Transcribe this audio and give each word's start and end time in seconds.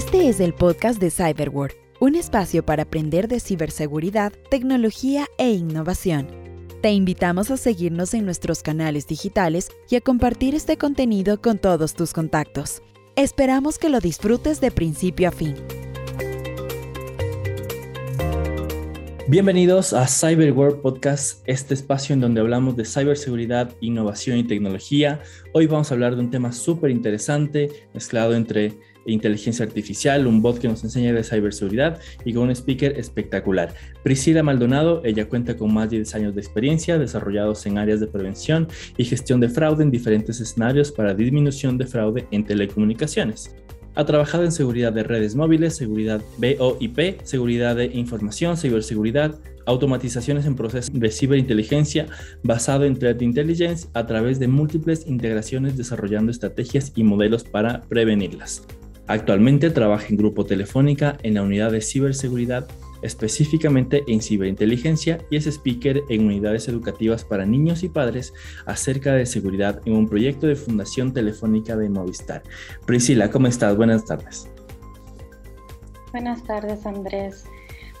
Este 0.00 0.30
es 0.30 0.40
el 0.40 0.54
podcast 0.54 0.98
de 0.98 1.10
Cyberworld, 1.10 1.74
un 2.00 2.14
espacio 2.14 2.64
para 2.64 2.84
aprender 2.84 3.28
de 3.28 3.38
ciberseguridad, 3.38 4.32
tecnología 4.50 5.26
e 5.36 5.50
innovación. 5.50 6.26
Te 6.80 6.90
invitamos 6.90 7.50
a 7.50 7.58
seguirnos 7.58 8.14
en 8.14 8.24
nuestros 8.24 8.62
canales 8.62 9.06
digitales 9.06 9.68
y 9.90 9.96
a 9.96 10.00
compartir 10.00 10.54
este 10.54 10.78
contenido 10.78 11.42
con 11.42 11.58
todos 11.58 11.92
tus 11.92 12.14
contactos. 12.14 12.80
Esperamos 13.14 13.76
que 13.76 13.90
lo 13.90 14.00
disfrutes 14.00 14.62
de 14.62 14.70
principio 14.70 15.28
a 15.28 15.32
fin. 15.32 15.54
Bienvenidos 19.28 19.92
a 19.92 20.08
Cyberworld 20.08 20.80
Podcast, 20.80 21.42
este 21.44 21.74
espacio 21.74 22.14
en 22.14 22.20
donde 22.20 22.40
hablamos 22.40 22.74
de 22.74 22.86
ciberseguridad, 22.86 23.70
innovación 23.80 24.38
y 24.38 24.44
tecnología. 24.44 25.20
Hoy 25.52 25.66
vamos 25.66 25.90
a 25.90 25.94
hablar 25.94 26.16
de 26.16 26.22
un 26.22 26.30
tema 26.30 26.52
súper 26.52 26.90
interesante, 26.90 27.86
mezclado 27.92 28.34
entre 28.34 28.78
inteligencia 29.06 29.64
artificial, 29.64 30.26
un 30.26 30.42
bot 30.42 30.58
que 30.58 30.68
nos 30.68 30.84
enseña 30.84 31.12
de 31.12 31.24
ciberseguridad 31.24 32.00
y 32.24 32.32
con 32.32 32.44
un 32.44 32.50
speaker 32.50 32.98
espectacular. 32.98 33.74
Priscila 34.02 34.42
Maldonado, 34.42 35.02
ella 35.04 35.28
cuenta 35.28 35.56
con 35.56 35.72
más 35.72 35.90
de 35.90 35.96
10 35.98 36.14
años 36.14 36.34
de 36.34 36.40
experiencia 36.40 36.98
desarrollados 36.98 37.64
en 37.66 37.78
áreas 37.78 38.00
de 38.00 38.06
prevención 38.06 38.68
y 38.96 39.04
gestión 39.04 39.40
de 39.40 39.48
fraude 39.48 39.82
en 39.82 39.90
diferentes 39.90 40.40
escenarios 40.40 40.92
para 40.92 41.14
disminución 41.14 41.78
de 41.78 41.86
fraude 41.86 42.26
en 42.30 42.44
telecomunicaciones. 42.44 43.54
Ha 43.96 44.04
trabajado 44.04 44.44
en 44.44 44.52
seguridad 44.52 44.92
de 44.92 45.02
redes 45.02 45.34
móviles, 45.34 45.76
seguridad 45.76 46.22
BOIP, 46.38 47.22
seguridad 47.24 47.76
de 47.76 47.86
información, 47.86 48.56
ciberseguridad, 48.56 49.40
automatizaciones 49.66 50.46
en 50.46 50.54
procesos 50.54 50.90
de 50.92 51.10
ciberinteligencia 51.10 52.06
basado 52.42 52.84
en 52.84 52.98
threat 52.98 53.20
intelligence 53.22 53.88
a 53.94 54.06
través 54.06 54.38
de 54.38 54.48
múltiples 54.48 55.06
integraciones 55.06 55.76
desarrollando 55.76 56.30
estrategias 56.30 56.92
y 56.94 57.04
modelos 57.04 57.44
para 57.44 57.82
prevenirlas. 57.82 58.62
Actualmente 59.10 59.70
trabaja 59.70 60.06
en 60.08 60.16
Grupo 60.16 60.46
Telefónica 60.46 61.18
en 61.24 61.34
la 61.34 61.42
unidad 61.42 61.72
de 61.72 61.80
ciberseguridad 61.80 62.68
específicamente 63.02 64.04
en 64.06 64.22
ciberinteligencia 64.22 65.18
y 65.32 65.36
es 65.36 65.48
speaker 65.48 66.04
en 66.08 66.26
unidades 66.26 66.68
educativas 66.68 67.24
para 67.24 67.44
niños 67.44 67.82
y 67.82 67.88
padres 67.88 68.32
acerca 68.66 69.12
de 69.14 69.26
seguridad 69.26 69.80
en 69.84 69.94
un 69.94 70.08
proyecto 70.08 70.46
de 70.46 70.54
Fundación 70.54 71.12
Telefónica 71.12 71.76
de 71.76 71.88
Movistar. 71.88 72.44
Priscila, 72.86 73.32
¿cómo 73.32 73.48
estás? 73.48 73.76
Buenas 73.76 74.04
tardes. 74.04 74.48
Buenas 76.12 76.44
tardes, 76.44 76.86
Andrés. 76.86 77.46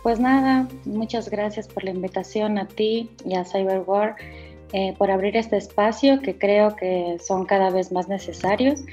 Pues 0.04 0.20
nada, 0.20 0.68
muchas 0.84 1.28
gracias 1.28 1.66
por 1.66 1.82
la 1.82 1.90
invitación 1.90 2.56
a 2.56 2.68
ti 2.68 3.10
y 3.24 3.34
a 3.34 3.44
CyberWar 3.44 4.14
eh, 4.72 4.94
por 4.96 5.10
abrir 5.10 5.36
este 5.36 5.56
espacio 5.56 6.20
que 6.20 6.38
creo 6.38 6.76
que 6.76 7.16
son 7.18 7.46
cada 7.46 7.70
vez 7.70 7.90
más 7.90 8.08
necesarios 8.08 8.84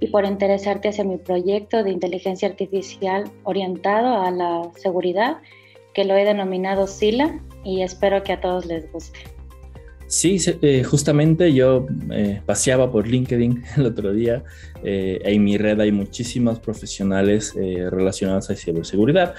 y 0.00 0.08
por 0.08 0.24
interesarte 0.24 0.88
hacia 0.88 1.04
mi 1.04 1.16
proyecto 1.16 1.82
de 1.82 1.90
inteligencia 1.90 2.48
artificial 2.48 3.30
orientado 3.44 4.22
a 4.22 4.30
la 4.30 4.70
seguridad, 4.76 5.38
que 5.94 6.04
lo 6.04 6.14
he 6.16 6.24
denominado 6.24 6.86
SILA 6.86 7.40
y 7.64 7.82
espero 7.82 8.22
que 8.22 8.32
a 8.32 8.40
todos 8.40 8.66
les 8.66 8.90
guste. 8.92 9.35
Sí, 10.08 10.38
eh, 10.62 10.84
justamente 10.84 11.52
yo 11.52 11.86
eh, 12.12 12.40
paseaba 12.46 12.92
por 12.92 13.08
LinkedIn 13.08 13.64
el 13.76 13.86
otro 13.86 14.12
día. 14.12 14.44
Eh, 14.84 15.20
en 15.24 15.42
mi 15.42 15.58
red 15.58 15.80
hay 15.80 15.90
muchísimos 15.90 16.60
profesionales 16.60 17.54
relacionados 17.54 18.50
a 18.50 18.54
ciberseguridad. 18.54 19.34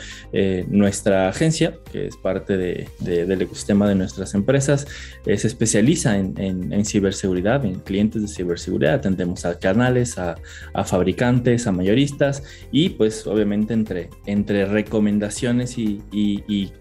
nuestra 0.67 1.29
agencia, 1.29 1.77
que 1.91 2.07
es 2.07 2.17
parte 2.17 2.57
del 2.57 3.41
ecosistema 3.41 3.87
de 3.87 3.95
nuestras 3.95 4.33
empresas, 4.33 4.87
se 5.25 5.47
especializa 5.47 6.17
en, 6.17 6.85
ciberseguridad, 6.85 7.63
en 7.65 7.79
clientes 7.79 8.21
de 8.23 8.27
ciberseguridad. 8.27 8.95
Atendemos 8.95 9.45
a 9.45 9.57
canales, 9.57 10.17
a, 10.17 10.35
fabricantes, 10.83 11.67
a 11.67 11.71
mayoristas 11.71 12.43
y 12.71 12.89
pues 12.89 13.25
obviamente 13.27 13.73
entre, 13.73 14.65
recomendaciones 14.65 15.77
y 15.77 16.71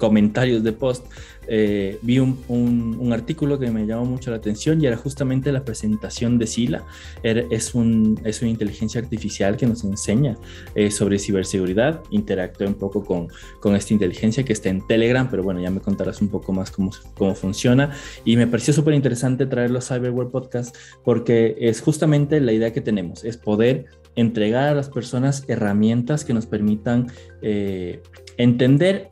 comentarios 0.00 0.64
de 0.64 0.72
post, 0.72 1.04
eh, 1.46 1.98
vi 2.02 2.18
un, 2.18 3.10
artículo 3.12 3.58
que 3.58 3.70
me 3.70 3.86
llamó 3.86 4.04
mucho 4.04 4.30
la 4.30 4.36
atención 4.38 4.80
y 4.80 4.86
era 4.86 4.96
justamente 4.96 5.52
la 5.52 5.64
presentación 5.64 6.38
de 6.38 6.46
Sila. 6.46 6.84
es, 7.22 7.74
un, 7.74 8.20
es 8.24 8.40
una 8.40 8.50
inteligencia 8.50 9.00
artificial 9.00 9.56
que 9.56 9.66
nos 9.66 9.84
enseña 9.84 10.36
eh, 10.74 10.90
sobre 10.90 11.18
ciberseguridad. 11.18 12.02
Interactué 12.10 12.66
un 12.66 12.74
poco 12.74 13.04
con, 13.04 13.28
con 13.60 13.76
esta 13.76 13.92
inteligencia 13.92 14.44
que 14.44 14.52
está 14.52 14.70
en 14.70 14.86
Telegram, 14.86 15.28
pero 15.30 15.42
bueno, 15.42 15.60
ya 15.60 15.70
me 15.70 15.80
contarás 15.80 16.22
un 16.22 16.28
poco 16.28 16.52
más 16.52 16.70
cómo, 16.70 16.92
cómo 17.16 17.34
funciona. 17.34 17.90
Y 18.24 18.36
me 18.36 18.46
pareció 18.46 18.72
súper 18.72 18.94
interesante 18.94 19.44
traerlo 19.46 19.78
a 19.78 19.82
Cyberware 19.82 20.30
Podcast 20.30 20.74
porque 21.04 21.56
es 21.58 21.80
justamente 21.82 22.40
la 22.40 22.52
idea 22.52 22.72
que 22.72 22.80
tenemos, 22.80 23.24
es 23.24 23.36
poder 23.36 23.86
entregar 24.16 24.68
a 24.68 24.74
las 24.74 24.88
personas 24.88 25.44
herramientas 25.48 26.24
que 26.24 26.34
nos 26.34 26.46
permitan 26.46 27.08
eh, 27.42 28.02
entender 28.36 29.10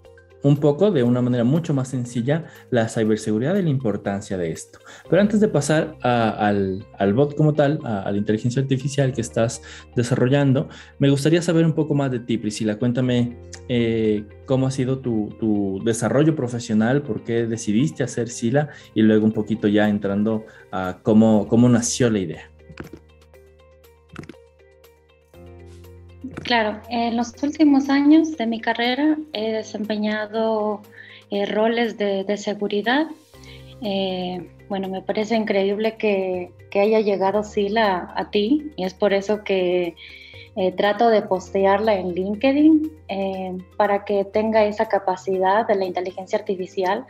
un 0.48 0.56
poco 0.56 0.90
de 0.90 1.02
una 1.02 1.22
manera 1.22 1.44
mucho 1.44 1.74
más 1.74 1.88
sencilla 1.88 2.46
la 2.70 2.88
ciberseguridad 2.88 3.56
y 3.56 3.62
la 3.62 3.70
importancia 3.70 4.36
de 4.36 4.50
esto. 4.50 4.78
Pero 5.08 5.22
antes 5.22 5.40
de 5.40 5.48
pasar 5.48 5.96
al, 6.02 6.84
bot 7.14 7.34
como 7.36 7.54
tal, 7.54 7.80
a, 7.84 8.10
la 8.10 8.16
inteligencia 8.16 8.62
artificial 8.62 9.12
que 9.12 9.20
estás 9.20 9.62
desarrollando, 9.94 10.68
me 10.98 11.10
gustaría 11.10 11.42
saber 11.42 11.64
un 11.64 11.74
poco 11.74 11.94
más 11.94 12.10
de 12.10 12.20
ti, 12.20 12.38
Priscila. 12.38 12.78
Cuéntame 12.78 13.38
eh, 13.68 14.24
cómo 14.46 14.66
ha 14.66 14.70
sido 14.70 14.98
tu, 14.98 15.34
tu, 15.38 15.80
desarrollo 15.84 16.34
profesional, 16.34 17.02
por 17.02 17.22
qué 17.22 17.46
decidiste 17.46 18.02
hacer 18.02 18.28
SILA 18.28 18.70
y 18.94 19.02
luego 19.02 19.24
un 19.24 19.32
poquito 19.32 19.68
ya 19.68 19.88
entrando 19.88 20.44
a 20.72 20.98
cómo, 21.02 21.46
cómo 21.48 21.68
nació 21.68 22.10
la 22.10 22.18
idea. 22.18 22.50
Claro, 26.42 26.80
en 26.88 27.16
los 27.16 27.40
últimos 27.42 27.88
años 27.88 28.36
de 28.36 28.46
mi 28.46 28.60
carrera 28.60 29.16
he 29.32 29.52
desempeñado 29.52 30.82
eh, 31.30 31.46
roles 31.46 31.96
de, 31.96 32.36
seguridad. 32.36 33.06
Eh, 33.82 34.50
bueno, 34.68 34.88
me 34.88 35.00
parece 35.00 35.36
increíble 35.36 35.96
que, 35.96 36.50
haya 36.74 37.00
llegado 37.00 37.42
Sila 37.42 38.12
a, 38.14 38.30
ti 38.30 38.70
y 38.76 38.84
es 38.84 38.94
por 38.94 39.12
eso 39.12 39.42
que 39.42 39.96
eh, 40.54 40.72
trato 40.72 41.08
de 41.08 41.22
postearla 41.22 41.94
en 41.94 42.14
LinkedIn 42.14 42.92
para 43.76 44.04
que 44.04 44.24
tenga 44.24 44.64
esa 44.64 44.86
capacidad 44.86 45.66
de 45.66 45.74
la 45.74 45.86
inteligencia 45.86 46.38
artificial 46.38 47.04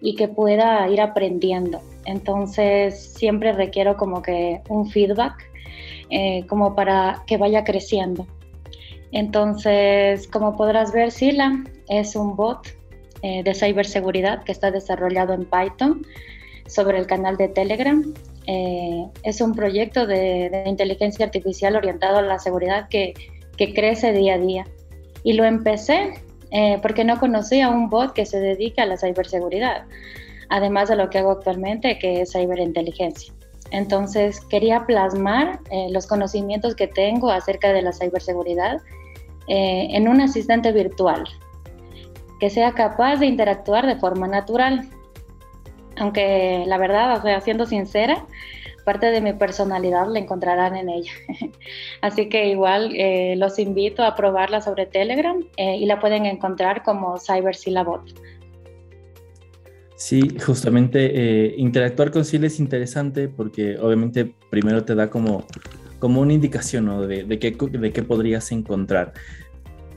y 0.00 0.14
que 0.14 0.28
pueda 0.28 0.88
ir 0.88 1.00
aprendiendo. 1.00 1.80
Entonces 2.04 3.14
siempre 3.14 3.52
requiero 3.52 3.96
como 3.96 4.22
que 4.22 4.60
un 4.68 4.88
feedback 4.88 5.48
como 6.48 6.74
para 6.74 7.24
que 7.26 7.36
vaya 7.36 7.64
creciendo. 7.64 8.26
Entonces, 9.12 10.28
como 10.28 10.56
podrás 10.56 10.92
ver, 10.92 11.10
Sila 11.10 11.64
es 11.88 12.14
un 12.14 12.36
bot 12.36 12.68
eh, 13.22 13.42
de 13.42 13.54
ciberseguridad 13.54 14.44
que 14.44 14.52
está 14.52 14.70
desarrollado 14.70 15.34
en 15.34 15.44
Python 15.44 16.06
sobre 16.66 16.98
el 16.98 17.06
canal 17.06 17.36
de 17.36 17.48
Telegram. 17.48 18.14
Eh, 18.46 19.04
es 19.24 19.40
un 19.40 19.54
proyecto 19.54 20.06
de, 20.06 20.62
inteligencia 20.66 21.26
artificial 21.26 21.76
orientado 21.76 22.18
a 22.18 22.22
la 22.22 22.38
seguridad 22.38 22.88
que, 22.88 23.14
crece 23.56 24.12
día 24.12 24.34
a 24.34 24.38
día. 24.38 24.66
Y 25.22 25.34
lo 25.34 25.44
empecé 25.44 26.14
eh, 26.50 26.78
porque 26.80 27.04
no 27.04 27.20
conocía 27.20 27.68
un 27.68 27.90
bot 27.90 28.14
que 28.14 28.24
se 28.24 28.40
dedique 28.40 28.80
a 28.80 28.86
la 28.86 28.96
ciberseguridad, 28.96 29.84
además 30.48 30.88
de 30.88 30.96
lo 30.96 31.10
que 31.10 31.18
hago 31.18 31.32
actualmente, 31.32 31.98
que 31.98 32.22
es 32.22 32.32
ciberinteligencia. 32.32 33.34
Entonces 33.70 34.40
quería 34.40 34.84
plasmar 34.86 35.60
los 35.90 36.06
conocimientos 36.06 36.74
que 36.74 36.88
tengo 36.88 37.30
acerca 37.30 37.72
de 37.72 37.82
la 37.82 37.92
ciberseguridad 37.92 38.80
eh, 39.52 39.88
en 39.96 40.06
un 40.06 40.20
asistente 40.20 40.70
virtual 40.70 41.24
que 42.38 42.50
sea 42.50 42.72
capaz 42.72 43.16
de 43.16 43.26
interactuar 43.26 43.84
de 43.84 43.96
forma 43.96 44.28
natural. 44.28 44.88
Aunque 45.96 46.62
la 46.68 46.78
verdad, 46.78 47.20
o 47.24 47.40
siendo 47.40 47.66
sincera, 47.66 48.24
parte 48.84 49.10
de 49.10 49.20
mi 49.20 49.32
personalidad 49.32 50.06
la 50.06 50.20
encontrarán 50.20 50.76
en 50.76 50.88
ella. 50.88 51.12
Así 52.00 52.28
que 52.28 52.46
igual 52.46 52.94
eh, 52.94 53.34
los 53.36 53.58
invito 53.58 54.04
a 54.04 54.14
probarla 54.14 54.60
sobre 54.60 54.86
Telegram 54.86 55.44
eh, 55.56 55.76
y 55.76 55.86
la 55.86 55.98
pueden 55.98 56.26
encontrar 56.26 56.84
como 56.84 57.18
CyberSilabot. 57.18 58.02
Sí, 60.00 60.38
justamente 60.44 61.54
interactuar 61.58 62.10
con 62.10 62.24
Sil 62.24 62.42
es 62.44 62.58
interesante 62.58 63.28
porque 63.28 63.76
obviamente 63.78 64.34
primero 64.48 64.82
te 64.82 64.94
da 64.94 65.10
como 65.10 65.44
como 66.00 66.20
una 66.22 66.32
indicación 66.32 67.06
de, 67.06 67.38
qué, 67.38 67.56
de 67.78 67.92
qué 67.92 68.02
podrías 68.02 68.50
encontrar. 68.50 69.12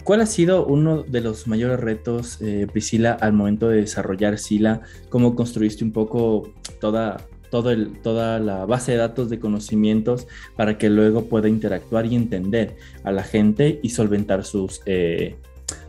¿Cuál 0.03 0.19
ha 0.21 0.25
sido 0.25 0.65
uno 0.65 1.01
de 1.01 1.21
los 1.21 1.47
mayores 1.47 1.79
retos, 1.79 2.39
eh, 2.41 2.67
Priscila, 2.71 3.13
al 3.13 3.31
momento 3.31 3.69
de 3.69 3.77
desarrollar 3.77 4.37
Sila? 4.37 4.81
¿Cómo 5.09 5.33
construiste 5.33 5.83
un 5.83 5.93
poco 5.93 6.51
toda, 6.81 7.25
toda 7.49 8.39
la 8.39 8.65
base 8.65 8.91
de 8.91 8.97
datos 8.97 9.29
de 9.29 9.39
conocimientos 9.39 10.27
para 10.57 10.77
que 10.77 10.89
luego 10.89 11.29
pueda 11.29 11.47
interactuar 11.47 12.05
y 12.05 12.15
entender 12.15 12.75
a 13.05 13.13
la 13.13 13.23
gente 13.23 13.79
y 13.81 13.89
solventar 13.91 14.43
sus, 14.43 14.81
eh, 14.85 15.37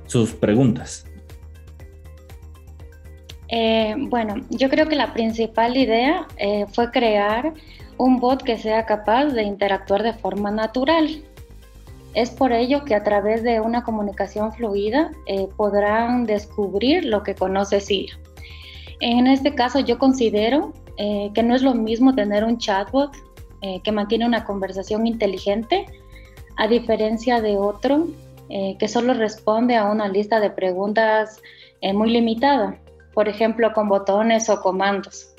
sus 0.07 0.31
preguntas? 0.31 1.07
Eh, 3.57 3.95
bueno, 3.99 4.35
yo 4.51 4.69
creo 4.69 4.89
que 4.89 4.97
la 4.97 5.13
principal 5.13 5.77
idea 5.77 6.27
fue 6.73 6.91
crear 6.91 7.53
un 7.99 8.19
bot 8.19 8.43
que 8.43 8.59
sea 8.59 8.87
capaz 8.87 9.27
de 9.27 9.43
interactuar 9.43 10.03
de 10.03 10.13
forma 10.13 10.51
natural. 10.51 11.23
Es 12.15 12.31
por 12.31 12.53
ello 12.53 12.85
que 12.85 12.95
a 12.95 13.03
través 13.03 13.43
de 13.43 13.61
una 13.61 13.83
comunicación 13.83 14.53
fluida 14.53 15.11
eh, 15.27 15.49
podrán 15.57 16.27
descubrir 16.27 17.05
lo 17.05 17.23
que 17.23 17.35
conoce 17.35 17.81
Sila. 17.81 18.19
En 19.01 19.27
este 19.27 19.55
caso 19.55 19.81
yo 19.81 19.99
considero 19.99 20.73
eh, 20.97 21.31
que 21.35 21.43
no 21.43 21.55
es 21.55 21.63
lo 21.63 21.75
mismo 21.75 22.15
tener 22.15 22.45
un 22.45 22.59
chatbot 22.59 23.11
eh, 23.63 23.81
que 23.83 23.91
mantiene 23.91 24.27
una 24.27 24.45
conversación 24.45 25.07
inteligente 25.07 25.87
a 26.57 26.69
diferencia 26.69 27.41
de 27.41 27.57
otro 27.57 28.07
que 28.79 28.87
solo 28.89 29.15
responde 29.15 29.75
a 29.75 29.91
una 29.91 30.07
lista 30.07 30.39
de 30.39 30.51
preguntas 30.51 31.41
muy 31.95 32.11
limitada, 32.11 32.79
por 33.15 33.29
ejemplo 33.29 33.73
con 33.73 33.89
botones 33.89 34.49
o 34.51 34.61
comandos, 34.61 35.35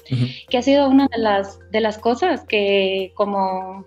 que 0.49 0.57
ha 0.57 0.61
sido 0.61 0.89
una 0.89 1.07
de 1.07 1.17
las, 1.17 1.59
de 1.71 1.81
las 1.81 1.97
cosas 1.97 2.43
que 2.45 3.11
como 3.15 3.85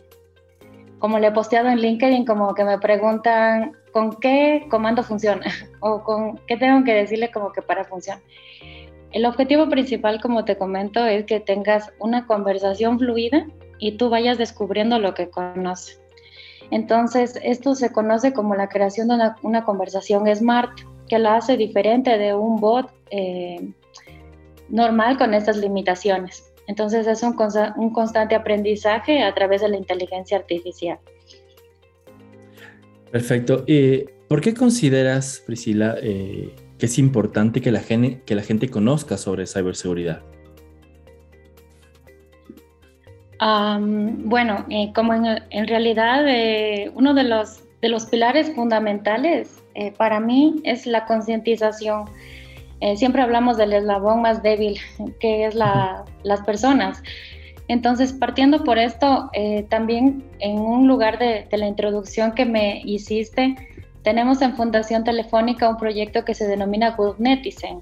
como 0.99 1.19
le 1.19 1.29
he 1.29 1.33
posteado 1.33 1.69
en 1.69 1.79
LinkedIn, 1.79 2.25
como 2.25 2.55
que 2.55 2.65
me 2.65 2.79
preguntan 2.79 3.77
con 3.93 4.17
qué 4.17 4.67
comando 4.71 5.03
funciona 5.03 5.47
o 5.81 6.03
con 6.03 6.39
qué 6.47 6.57
tengo 6.57 6.85
que 6.85 6.95
decirle 6.95 7.31
como 7.31 7.53
que 7.53 7.63
para 7.63 7.85
funcionar. 7.85 8.23
El 9.13 9.25
objetivo 9.25 9.69
principal, 9.69 10.21
como 10.21 10.45
te 10.45 10.59
comento, 10.59 11.07
es 11.07 11.25
que 11.25 11.41
tengas 11.41 11.91
una 11.99 12.27
conversación 12.27 12.99
fluida 12.99 13.47
y 13.79 13.93
tú 13.93 14.11
vayas 14.11 14.37
descubriendo 14.37 14.99
lo 14.99 15.15
que 15.15 15.31
conoces. 15.31 16.01
Entonces, 16.71 17.39
esto 17.43 17.75
se 17.75 17.91
conoce 17.91 18.35
como 18.35 18.55
la 18.55 18.69
creación 18.69 19.09
de 19.09 19.15
una, 19.43 19.65
conversación 19.65 20.27
smart, 20.37 20.71
que 21.09 21.19
la 21.19 21.37
hace 21.37 21.57
diferente 21.57 22.19
de 22.19 22.35
un 22.35 22.57
bot 22.57 22.91
eh, 23.11 23.73
normal 24.69 25.17
con 25.19 25.35
estas 25.35 25.57
limitaciones. 25.57 26.45
Entonces 26.69 27.07
es 27.07 27.23
un, 27.23 27.33
constante 27.93 28.35
aprendizaje 28.35 29.23
a 29.23 29.35
través 29.35 29.63
de 29.63 29.71
la 29.71 29.77
inteligencia 29.77 30.37
artificial. 30.37 30.99
Perfecto. 33.11 33.65
¿Y 33.67 34.05
¿Por 34.29 34.43
qué 34.43 34.53
consideras, 34.53 35.43
Priscila, 35.47 35.97
eh, 36.03 36.55
que 36.79 36.85
es 36.85 36.99
importante 36.99 37.63
que 37.63 37.73
la, 37.73 37.81
gente, 37.81 38.21
que 38.27 38.35
la 38.35 38.43
gente 38.43 38.69
conozca 38.69 39.17
sobre 39.17 39.47
ciberseguridad? 39.47 40.23
bueno, 43.41 44.67
eh, 44.69 44.93
como 44.93 45.15
en, 45.15 45.69
realidad 45.69 46.25
eh, 46.27 46.91
uno 46.95 47.15
de 47.15 47.23
los, 47.23 47.63
de 47.81 47.89
los 47.89 48.07
pilares 48.07 48.53
fundamentales 48.53 49.63
para 49.97 50.19
mí 50.19 50.57
es 50.65 50.87
la 50.87 51.07
concientización 51.07 52.07
eh, 52.81 52.97
siempre 52.97 53.23
hablamos 53.23 53.57
del 53.57 53.73
eslabón 53.73 54.23
más 54.23 54.43
débil, 54.43 54.79
que 55.21 55.47
es 55.47 55.55
las 55.55 56.41
personas. 56.47 57.03
Entonces, 57.69 58.15
partiendo 58.15 58.65
por 58.65 58.79
esto, 58.79 59.29
eh, 59.35 59.67
también 59.69 60.25
en 60.39 60.59
un 60.59 60.89
lugar 60.89 61.19
de, 61.19 61.47
la 61.53 61.67
introducción 61.67 62.33
que 62.33 62.47
me 62.47 62.81
hiciste, 62.85 63.57
tenemos 64.03 64.41
en 64.41 64.55
Fundación 64.55 65.05
Telefónica 65.05 65.69
un 65.69 65.77
proyecto 65.77 66.25
que 66.25 66.35
se 66.35 66.47
denomina 66.47 66.93
Good 66.93 67.19
Netizen, 67.19 67.81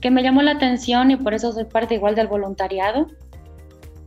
que 0.00 0.10
me 0.10 0.22
llamó 0.22 0.42
la 0.42 0.52
atención 0.52 1.10
y 1.10 1.16
por 1.16 1.34
eso 1.34 1.50
soy 1.50 1.64
parte 1.64 1.96
igual 1.96 2.14
del 2.14 2.28
voluntariado, 2.28 3.08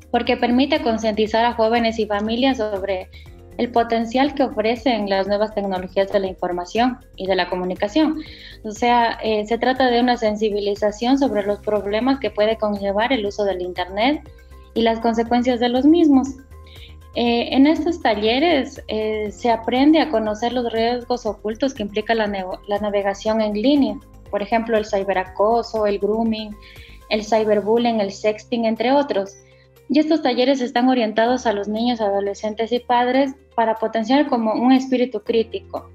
porque 0.09 0.37
permite 0.37 0.81
concientizar 0.81 1.43
a 1.43 1.53
jóvenes 1.53 1.99
y 1.99 2.05
familias 2.05 2.57
sobre 2.57 3.09
el 3.57 3.71
potencial 3.71 4.35
que 4.35 4.43
ofrecen 4.43 5.09
las 5.09 5.27
nuevas 5.27 5.53
tecnologías 5.53 6.11
de 6.11 6.19
la 6.19 6.27
información 6.27 6.99
y 7.15 7.25
de 7.25 7.35
la 7.35 7.49
comunicación. 7.49 8.19
O 8.63 8.71
sea, 8.71 9.17
eh, 9.23 9.45
se 9.47 9.57
trata 9.57 9.89
de 9.89 9.99
una 9.99 10.17
sensibilización 10.17 11.17
sobre 11.17 11.43
los 11.43 11.59
problemas 11.59 12.19
que 12.19 12.29
puede 12.29 12.57
conllevar 12.57 13.11
el 13.11 13.25
uso 13.25 13.43
del 13.45 13.61
Internet 13.61 14.21
y 14.75 14.83
las 14.83 14.99
consecuencias 14.99 15.59
de 15.59 15.69
los 15.69 15.85
mismos. 15.85 16.29
Eh, 17.15 17.49
en 17.51 17.65
estos 17.65 17.99
talleres 17.99 18.79
eh, 18.87 19.31
se 19.31 19.49
aprende 19.49 19.99
a 20.01 20.09
conocer 20.09 20.53
los 20.53 20.71
riesgos 20.71 21.25
ocultos 21.25 21.73
que 21.73 21.81
implica 21.81 22.13
la, 22.13 22.27
navegación 22.27 23.41
en 23.41 23.53
línea, 23.53 23.95
por 24.29 24.43
ejemplo, 24.43 24.77
el 24.77 24.85
ciberacoso, 24.85 25.87
el 25.87 25.97
grooming, 25.97 26.55
el 27.09 27.23
cyberbullying, 27.23 28.01
el 28.01 28.11
sexting, 28.11 28.65
entre 28.65 28.91
otros 28.91 29.35
y 29.89 29.99
estos 29.99 30.21
talleres 30.21 30.61
están 30.61 30.89
orientados 30.89 31.45
a 31.45 31.53
los 31.53 31.67
niños, 31.67 32.01
adolescentes 32.01 32.71
y 32.71 32.79
padres 32.79 33.33
para 33.55 33.75
potenciar 33.75 34.27
como 34.27 34.53
un 34.53 34.71
espíritu 34.71 35.21
crítico. 35.21 35.89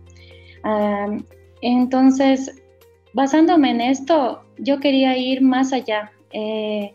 entonces, 1.61 2.63
basándome 3.13 3.71
en 3.71 3.81
esto, 3.81 4.43
yo 4.59 4.81
quería 4.81 5.17
ir 5.17 5.43
más 5.43 5.73
allá. 5.73 6.13
Eh, 6.33 6.95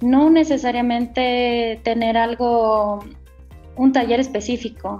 no 0.00 0.30
necesariamente 0.30 1.80
tener 1.84 2.16
algo, 2.16 3.04
un 3.76 3.92
taller 3.92 4.20
específico, 4.20 4.98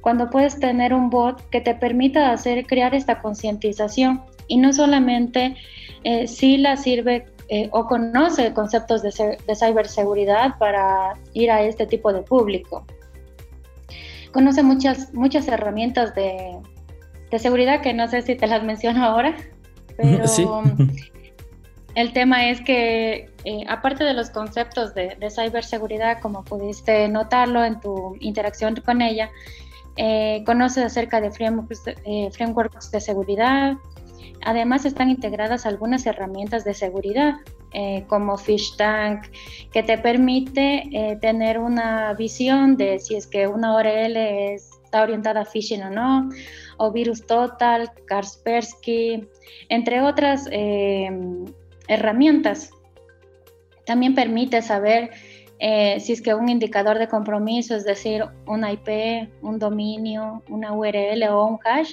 cuando 0.00 0.30
puedes 0.30 0.58
tener 0.58 0.94
un 0.94 1.10
bot 1.10 1.48
que 1.50 1.60
te 1.60 1.74
permita 1.74 2.32
hacer, 2.32 2.66
crear 2.66 2.94
esta 2.94 3.20
concientización 3.20 4.22
y 4.48 4.56
no 4.56 4.72
solamente 4.72 5.56
eh, 6.04 6.26
si 6.26 6.56
la 6.56 6.76
sirve 6.76 7.26
eh, 7.52 7.68
o 7.72 7.84
conoce 7.84 8.54
conceptos 8.54 9.02
de, 9.02 9.10
ciberseguridad 9.56 10.56
para 10.56 11.14
ir 11.32 11.50
a 11.50 11.62
este 11.62 11.84
tipo 11.84 12.12
de 12.12 12.22
público. 12.22 12.86
Conoce 14.32 14.62
muchas, 14.62 15.12
muchas 15.14 15.48
herramientas 15.48 16.14
de, 16.14 16.60
seguridad 17.36 17.80
que 17.80 17.92
no 17.92 18.06
sé 18.06 18.22
si 18.22 18.36
te 18.36 18.46
las 18.46 18.62
menciono 18.70 19.04
ahora, 19.04 19.34
pero 19.96 20.22
el 21.96 22.12
tema 22.12 22.48
es 22.50 22.60
que 22.60 23.28
eh, 23.44 23.64
aparte 23.68 24.04
de 24.04 24.14
los 24.14 24.30
conceptos 24.30 24.94
de, 24.94 25.16
ciberseguridad, 25.28 26.20
como 26.20 26.44
pudiste 26.44 27.08
notarlo 27.08 27.64
en 27.64 27.80
tu 27.80 28.16
interacción 28.20 28.76
con 28.76 29.02
ella, 29.02 29.28
eh, 29.96 30.44
conoce 30.46 30.84
acerca 30.84 31.20
de 31.20 31.32
frameworks, 31.32 31.82
frameworks 32.30 32.92
de 32.92 33.00
seguridad, 33.00 33.72
Además 34.42 34.84
están 34.84 35.10
integradas 35.10 35.66
algunas 35.66 36.06
herramientas 36.06 36.64
de 36.64 36.74
seguridad 36.74 37.34
eh, 37.72 38.04
como 38.08 38.36
Fish 38.36 38.76
Tank 38.76 39.26
que 39.72 39.84
te 39.84 39.96
permite 39.96 40.88
eh, 40.92 41.18
tener 41.20 41.58
una 41.58 42.14
visión 42.14 42.76
de 42.76 42.98
si 42.98 43.14
es 43.14 43.28
que 43.28 43.46
una 43.46 43.76
URL 43.76 44.16
está 44.16 45.02
orientada 45.02 45.42
a 45.42 45.44
phishing 45.44 45.82
o 45.84 45.90
no, 45.90 46.30
o 46.78 46.90
Virus 46.90 47.26
Total, 47.26 47.92
Kaspersky, 48.06 49.28
entre 49.68 50.02
otras 50.02 50.48
eh, 50.50 51.10
herramientas. 51.86 52.70
También 53.86 54.14
permite 54.14 54.62
saber 54.62 55.10
si 55.60 56.12
es 56.12 56.22
que 56.22 56.34
un 56.34 56.48
indicador 56.48 56.98
de 56.98 57.06
compromiso, 57.06 57.76
es 57.76 57.84
decir, 57.84 58.24
una 58.46 58.72
IP, 58.72 59.30
un 59.42 59.58
dominio, 59.58 60.42
una 60.48 60.72
URL 60.72 61.22
o 61.28 61.44
un 61.44 61.58
hash, 61.62 61.92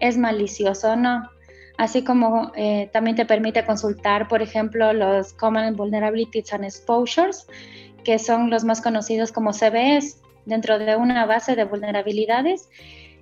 es 0.00 0.16
malicioso 0.16 0.92
o 0.92 0.96
no 0.96 1.30
así 1.78 2.04
como 2.04 2.52
eh, 2.54 2.90
también 2.92 3.16
te 3.16 3.26
permite 3.26 3.64
consultar, 3.64 4.28
por 4.28 4.42
ejemplo, 4.42 4.92
los 4.92 5.32
Common 5.34 5.76
Vulnerabilities 5.76 6.52
and 6.52 6.64
Exposures, 6.64 7.46
que 8.04 8.18
son 8.18 8.50
los 8.50 8.64
más 8.64 8.80
conocidos 8.80 9.32
como 9.32 9.52
CVS, 9.52 10.18
dentro 10.44 10.78
de 10.78 10.96
una 10.96 11.24
base 11.24 11.54
de 11.54 11.64
vulnerabilidades, 11.64 12.68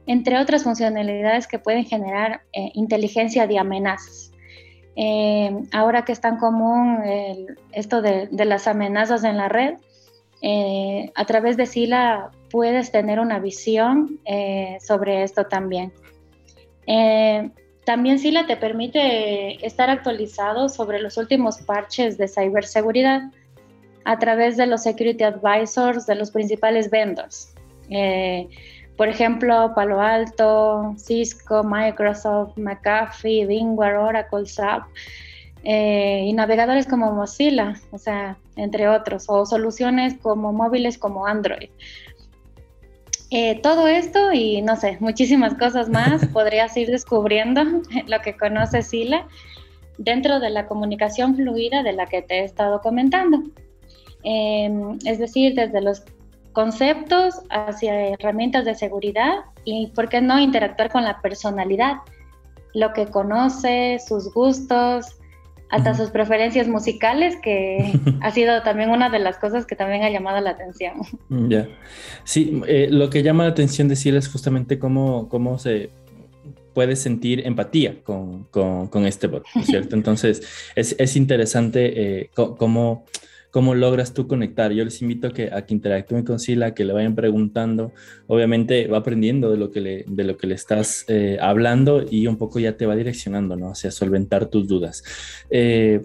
entre 0.07 0.39
otras 0.39 0.65
funcionalidades 0.65 1.47
que 1.47 1.59
pueden 1.59 1.85
generar 1.85 2.43
eh, 2.53 2.71
inteligencia 2.75 3.47
de 3.47 3.59
amenazas. 3.59 4.33
Eh, 4.97 5.51
ahora 5.73 6.05
que 6.05 6.13
es 6.13 6.21
tan 6.21 6.39
común 6.39 6.99
esto 7.73 8.03
de, 8.03 8.29
las 8.33 8.67
amenazas 8.67 9.25
en 9.25 9.37
la 9.37 9.49
red, 9.49 9.75
a 11.15 11.25
través 11.27 11.57
de 11.57 11.67
SILA 11.67 12.31
puedes 12.51 12.91
tener 12.91 13.21
una 13.21 13.39
visión 13.39 14.19
sobre 14.81 15.23
esto 15.23 15.45
también. 15.45 15.93
También 17.91 18.21
SILA 18.21 18.47
te 18.47 18.57
permite 18.57 19.67
estar 19.67 19.91
actualizado 19.91 20.69
sobre 20.69 21.01
los 21.01 21.17
últimos 21.17 21.59
parches 21.59 22.17
de 22.19 22.29
ciberseguridad 22.29 23.33
a 24.05 24.17
través 24.17 24.57
de 24.57 24.69
los 24.69 24.85
security 24.85 25.25
advisors 25.25 26.07
de 26.07 26.15
los 26.15 26.31
principales 26.31 26.89
vendors. 26.89 27.53
Eh, 27.89 28.49
por 28.97 29.09
ejemplo, 29.09 29.73
Palo 29.75 30.01
Alto, 30.01 30.95
Cisco, 30.99 31.65
Microsoft, 31.65 32.57
McAfee, 32.57 33.45
VMware, 33.47 33.97
Oracle, 33.97 34.47
SAP 34.47 34.85
eh, 35.65 36.23
y 36.27 36.33
navegadores 36.33 36.87
como 36.87 37.11
Mozilla, 37.11 37.75
o 37.91 37.99
sea, 37.99 38.39
entre 38.55 38.87
otros, 38.87 39.25
o 39.27 39.45
soluciones 39.45 40.15
como 40.23 40.53
móviles 40.53 40.97
como 40.97 41.27
Android. 41.27 41.71
Eh, 43.31 43.61
todo 43.63 43.87
esto 43.87 44.33
y 44.33 44.61
no 44.61 44.75
sé, 44.75 44.97
muchísimas 45.01 45.55
cosas 45.55 45.89
más 45.89 46.27
podrías 46.33 46.77
ir 46.77 46.91
descubriendo 46.91 47.63
lo 48.07 48.21
que 48.21 48.37
conoce 48.37 48.83
Sila 48.83 49.27
dentro 49.99 50.41
de 50.41 50.51
la 50.51 50.67
comunicación 50.67 51.37
fluida 51.37 51.83
de 51.83 51.93
la 51.93 52.07
que 52.07 52.23
te 52.23 52.41
he 52.41 52.45
estado 52.45 52.81
comentando. 52.81 53.43
Em, 54.23 54.99
es 55.05 55.19
decir, 55.19 55.55
desde 55.55 55.81
los 55.81 56.03
conceptos 56.53 57.35
hacia 57.51 58.09
herramientas 58.09 58.65
de 58.65 58.75
seguridad 58.75 59.45
y, 59.65 59.89
¿por 59.89 60.09
qué 60.09 60.21
no, 60.21 60.39
interactuar 60.41 60.91
con 60.91 61.05
la 61.05 61.21
personalidad, 61.21 61.99
lo 62.75 62.93
que 62.93 63.07
conoce, 63.07 63.99
sus 64.07 64.33
gustos 64.33 65.20
hasta 65.71 65.95
sus 65.95 66.11
preferencias 66.11 66.69
musicales, 66.69 67.37
que 67.43 67.93
ha 68.21 68.31
sido 68.31 68.63
también 68.63 68.91
una 68.91 69.09
de 69.09 69.21
las 69.21 69.39
cosas 69.39 69.67
que 69.67 69.77
también 69.77 70.03
ha 70.03 70.11
llamado 70.11 70.41
la 70.41 70.51
atención. 70.51 70.95
Mm, 71.29 71.49
ya, 71.49 71.69
sí, 72.25 72.61
eh, 72.67 72.89
lo 72.91 73.09
que 73.09 73.23
llama 73.23 73.45
la 73.45 73.51
atención 73.51 73.89
de 73.89 73.97
Sila 73.97 74.19
es 74.19 74.29
justamente 74.29 74.79
cómo, 74.79 75.29
cómo 75.29 75.59
se 75.59 75.91
puede 76.75 76.97
sentir 76.97 77.47
empatía 77.47 77.97
con, 78.03 78.45
con, 78.45 79.07
este 79.07 79.27
bot, 79.27 79.45
¿cierto? 79.65 79.95
Entonces, 79.97 80.43
es, 80.75 80.95
es 80.99 81.17
interesante 81.17 82.21
eh, 82.21 82.31
cómo 82.35 83.05
cómo 83.51 83.75
logras 83.75 84.15
tú 84.15 84.27
conectar. 84.27 84.73
Yo 84.73 84.85
les 84.85 85.03
invito 85.03 85.29
a 85.29 85.33
que, 85.33 85.51
a 85.53 85.67
que 85.67 85.75
interactúen 85.75 86.25
con 86.25 86.39
Sila, 86.39 86.75
que 86.75 86.85
le 86.85 86.93
vayan 86.93 87.15
preguntando. 87.15 87.93
Obviamente 88.27 88.87
va 88.87 88.99
aprendiendo 88.99 89.51
de 89.51 89.57
lo 89.57 89.71
que 89.71 89.81
le, 89.81 90.05
de 90.07 90.25
lo 90.25 90.37
que 90.37 90.47
le 90.47 90.55
estás 90.55 91.05
eh, 91.09 91.39
hablando 91.41 92.05
y 92.09 92.27
un 92.27 92.37
poco 92.37 92.59
ya 92.59 92.77
te 92.77 92.87
va 92.87 92.97
direccionando, 92.97 93.57
¿no? 93.57 93.71
Hacia 93.71 93.91
solventar 93.91 94.47
tus 94.47 94.69
dudas. 94.69 95.03
Eh, 95.51 96.01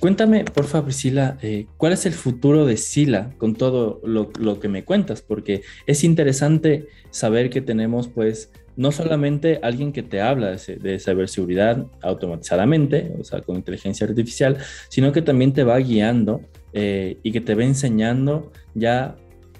cuéntame, 0.00 0.44
por 0.44 0.64
favor, 0.64 0.86
Priscila, 0.86 1.38
eh, 1.42 1.66
¿cuál 1.76 1.92
es 1.92 2.04
el 2.06 2.14
futuro 2.14 2.66
de 2.66 2.76
Sila 2.76 3.30
con 3.38 3.54
todo 3.54 4.00
lo, 4.04 4.30
lo, 4.38 4.58
que 4.58 4.68
me 4.68 4.84
cuentas? 4.84 5.22
Porque 5.22 5.62
es 5.86 6.02
interesante 6.02 6.88
saber 7.10 7.50
que 7.50 7.60
tenemos, 7.60 8.08
pues, 8.08 8.50
no 8.76 8.92
solamente 8.92 9.58
alguien 9.62 9.92
que 9.92 10.04
te 10.04 10.20
habla 10.20 10.52
de, 10.52 10.76
de 10.76 11.00
ciberseguridad 11.00 11.86
automatizadamente, 12.00 13.12
o 13.18 13.24
sea, 13.24 13.40
con 13.40 13.56
inteligencia 13.56 14.06
artificial, 14.06 14.58
sino 14.88 15.10
que 15.10 15.20
también 15.20 15.52
te 15.52 15.64
va 15.64 15.78
guiando 15.78 16.42
eh, 16.72 17.18
y 17.22 17.32
que 17.32 17.40
te 17.40 17.54
va 17.54 17.64
enseñando 17.64 18.52
ya 18.74 19.16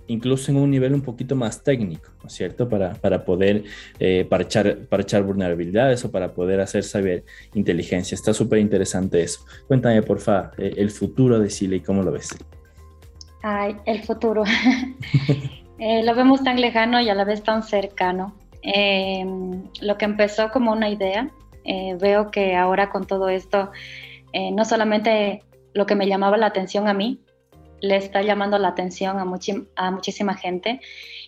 incluso 0.08 0.50
en 0.50 0.56
un 0.56 0.70
nivel 0.70 0.94
un 0.94 1.02
poquito 1.02 1.36
más 1.36 1.62
técnico, 1.62 2.10
¿no 2.22 2.28
es 2.28 2.32
cierto? 2.32 2.68
Para, 2.68 2.94
para 2.94 3.24
poder 3.24 3.64
eh, 3.98 4.26
parchar, 4.28 4.86
parchar, 4.86 5.22
vulnerabilidades 5.22 6.04
o 6.04 6.10
para 6.10 6.32
poder 6.32 6.60
hacer 6.60 6.82
saber 6.82 7.24
inteligencia. 7.54 8.14
Está 8.14 8.32
súper 8.32 8.58
interesante 8.58 9.22
eso. 9.22 9.40
Cuéntame, 9.66 10.02
por 10.02 10.18
favor, 10.18 10.52
eh, 10.58 10.72
el 10.76 10.90
futuro 10.90 11.38
de 11.38 11.50
Sile 11.50 11.76
y 11.76 11.80
cómo 11.80 12.02
lo 12.02 12.12
ves. 12.12 12.36
Ay, 13.42 13.76
el 13.84 14.02
futuro. 14.02 14.44
lo 15.78 16.14
vemos 16.14 16.42
tan 16.42 16.60
lejano 16.60 17.00
y 17.00 17.08
a 17.10 17.14
la 17.14 17.24
vez 17.24 17.42
tan 17.42 17.62
cercano. 17.62 18.34
lo 19.82 19.98
que 19.98 20.04
empezó 20.04 20.50
como 20.50 20.72
una 20.72 20.88
idea, 20.88 21.30
veo 22.00 22.30
que 22.30 22.56
ahora 22.56 22.90
con 22.90 23.06
todo 23.06 23.28
esto, 23.28 23.70
no 24.52 24.64
solamente 24.64 25.42
lo 25.78 25.87
que 25.87 25.94
me 25.94 26.08
llamaba 26.08 26.37
la 26.37 26.47
atención 26.47 26.88
a 26.88 26.92
mí, 26.92 27.20
le 27.80 27.97
está 27.97 28.20
llamando 28.23 28.58
la 28.58 28.66
atención 28.66 29.16
a, 29.16 29.23
a 29.76 29.90
muchísima 29.92 30.35
gente, 30.35 30.80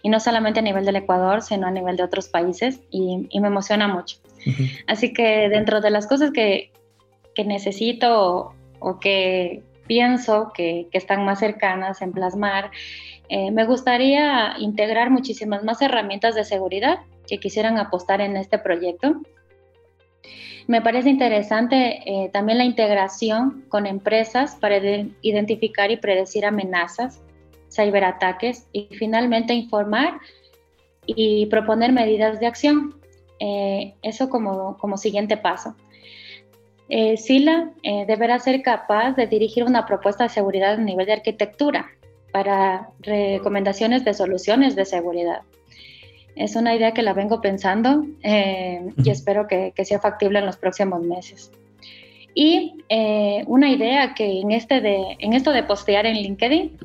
y 0.02 0.08
no 0.08 0.18
solamente 0.18 0.58
a 0.58 0.62
nivel 0.64 0.84
del 0.84 0.96
Ecuador, 0.96 1.40
sino 1.40 1.68
a 1.68 1.70
nivel 1.70 1.96
de 1.96 2.02
otros 2.02 2.26
países, 2.26 2.80
y, 2.90 3.28
me 3.40 3.46
emociona 3.46 3.86
mucho. 3.86 4.16
Así 4.88 5.12
que 5.12 5.48
dentro 5.48 5.80
de 5.80 5.90
las 5.90 6.08
cosas 6.08 6.32
que, 6.32 6.72
que 7.32 7.44
necesito 7.44 8.52
o, 8.80 8.98
que 8.98 9.62
pienso 9.86 10.50
que, 10.52 10.88
que, 10.90 10.98
están 10.98 11.24
más 11.24 11.38
cercanas 11.38 12.02
en 12.02 12.10
plasmar, 12.10 12.72
eh, 13.28 13.52
me 13.52 13.64
gustaría 13.66 14.56
integrar 14.58 15.10
muchísimas 15.10 15.62
más 15.62 15.80
herramientas 15.80 16.34
de 16.34 16.42
seguridad 16.42 16.98
que 17.28 17.38
quisieran 17.38 17.78
apostar 17.78 18.20
en 18.20 18.36
este 18.36 18.58
proyecto 18.58 19.20
me 20.70 20.82
parece 20.82 21.10
interesante 21.10 22.00
eh, 22.06 22.30
también 22.32 22.58
la 22.58 22.64
integración 22.64 23.64
con 23.68 23.86
empresas 23.86 24.54
para 24.54 24.76
identificar 25.20 25.90
y 25.90 25.96
predecir 25.96 26.46
amenazas, 26.46 27.20
ciberataques 27.72 28.68
y 28.70 28.86
finalmente 28.92 29.52
informar 29.52 30.20
y 31.06 31.46
proponer 31.46 31.90
medidas 31.90 32.38
de 32.38 32.46
acción. 32.46 32.94
Eh, 33.40 33.94
eso 34.02 34.30
como, 34.30 34.76
como, 34.78 34.96
siguiente 34.96 35.36
paso. 35.36 35.74
Eh, 36.88 37.16
SILA 37.16 37.72
deberá 38.06 38.38
ser 38.38 38.62
capaz 38.62 39.14
de 39.16 39.26
dirigir 39.26 39.64
una 39.64 39.86
propuesta 39.86 40.22
de 40.22 40.30
seguridad 40.30 40.74
a 40.74 40.76
nivel 40.76 41.06
de 41.06 41.14
arquitectura 41.14 41.90
para 42.30 42.90
recomendaciones 43.00 44.04
de 44.04 44.14
soluciones 44.14 44.76
de 44.76 44.84
seguridad 44.84 45.42
es 46.40 46.56
una 46.56 46.74
idea 46.74 46.92
que 46.92 47.02
la 47.02 47.12
vengo 47.12 47.42
pensando 47.42 48.06
eh, 48.22 48.80
y 48.96 49.10
espero 49.10 49.46
que, 49.46 49.74
sea 49.84 50.00
factible 50.00 50.38
en 50.38 50.46
los 50.46 50.56
próximos 50.56 51.02
meses. 51.02 51.52
Y 52.34 52.82
eh, 52.88 53.44
una 53.46 53.70
idea 53.70 54.14
que 54.14 54.40
en, 54.40 54.50
este 54.50 54.80
de, 54.80 55.16
en 55.18 55.34
esto 55.34 55.52
de 55.52 55.64
postear 55.64 56.06
en 56.06 56.16
LinkedIn 56.16 56.78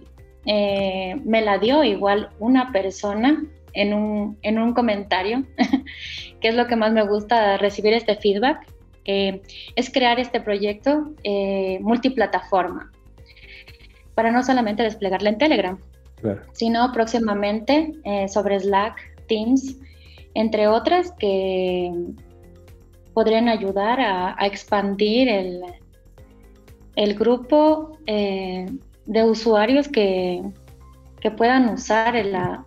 eh, 0.45 1.15
me 1.23 1.41
la 1.41 1.57
dio 1.57 1.85
igual 1.85 2.31
una 2.39 2.73
persona 2.73 3.45
en 3.71 3.93
un, 3.93 4.37
en 4.41 4.59
un 4.59 4.73
comentario, 4.73 5.45
que 6.41 6.49
es 6.49 6.55
lo 6.55 6.67
que 6.67 6.75
más 6.75 6.91
me 6.91 7.03
gusta 7.03 7.57
recibir 7.57 7.93
este 7.93 8.17
feedback, 8.17 8.67
es 9.05 9.91
crear 9.91 10.19
este 10.19 10.41
proyecto 10.41 11.13
multiplataforma. 11.79 12.91
Para 14.15 14.31
no 14.31 14.41
solamente 14.43 14.81
desplegarla 14.81 15.29
en 15.29 15.37
Telegram, 15.37 15.79
sino 16.53 16.91
próximamente 16.91 17.91
sobre 18.27 18.59
Slack, 18.59 19.14
Teams, 19.27 19.77
entre 20.33 20.67
otras 20.67 21.11
que 21.19 21.91
podrían 23.13 23.47
ayudar 23.47 23.99
a, 24.01 24.35
expandir 24.45 25.29
el, 25.29 25.61
el 26.95 27.15
grupo 27.15 27.97
eh, 28.05 28.65
de 29.05 29.23
usuarios 29.23 29.87
que, 29.87 30.43
que 31.21 31.31
puedan 31.31 31.69
usar 31.69 32.13
la, 32.25 32.65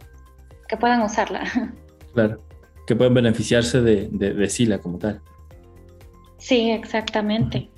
que 0.68 0.76
puedan 0.76 1.02
usarla. 1.02 1.44
Claro, 2.14 2.38
que 2.86 2.96
puedan 2.96 3.14
beneficiarse 3.14 3.80
de, 3.80 4.08
de, 4.10 4.48
Sila 4.48 4.78
como 4.78 4.98
tal. 4.98 5.20
Sí, 6.38 6.70
exactamente. 6.70 7.68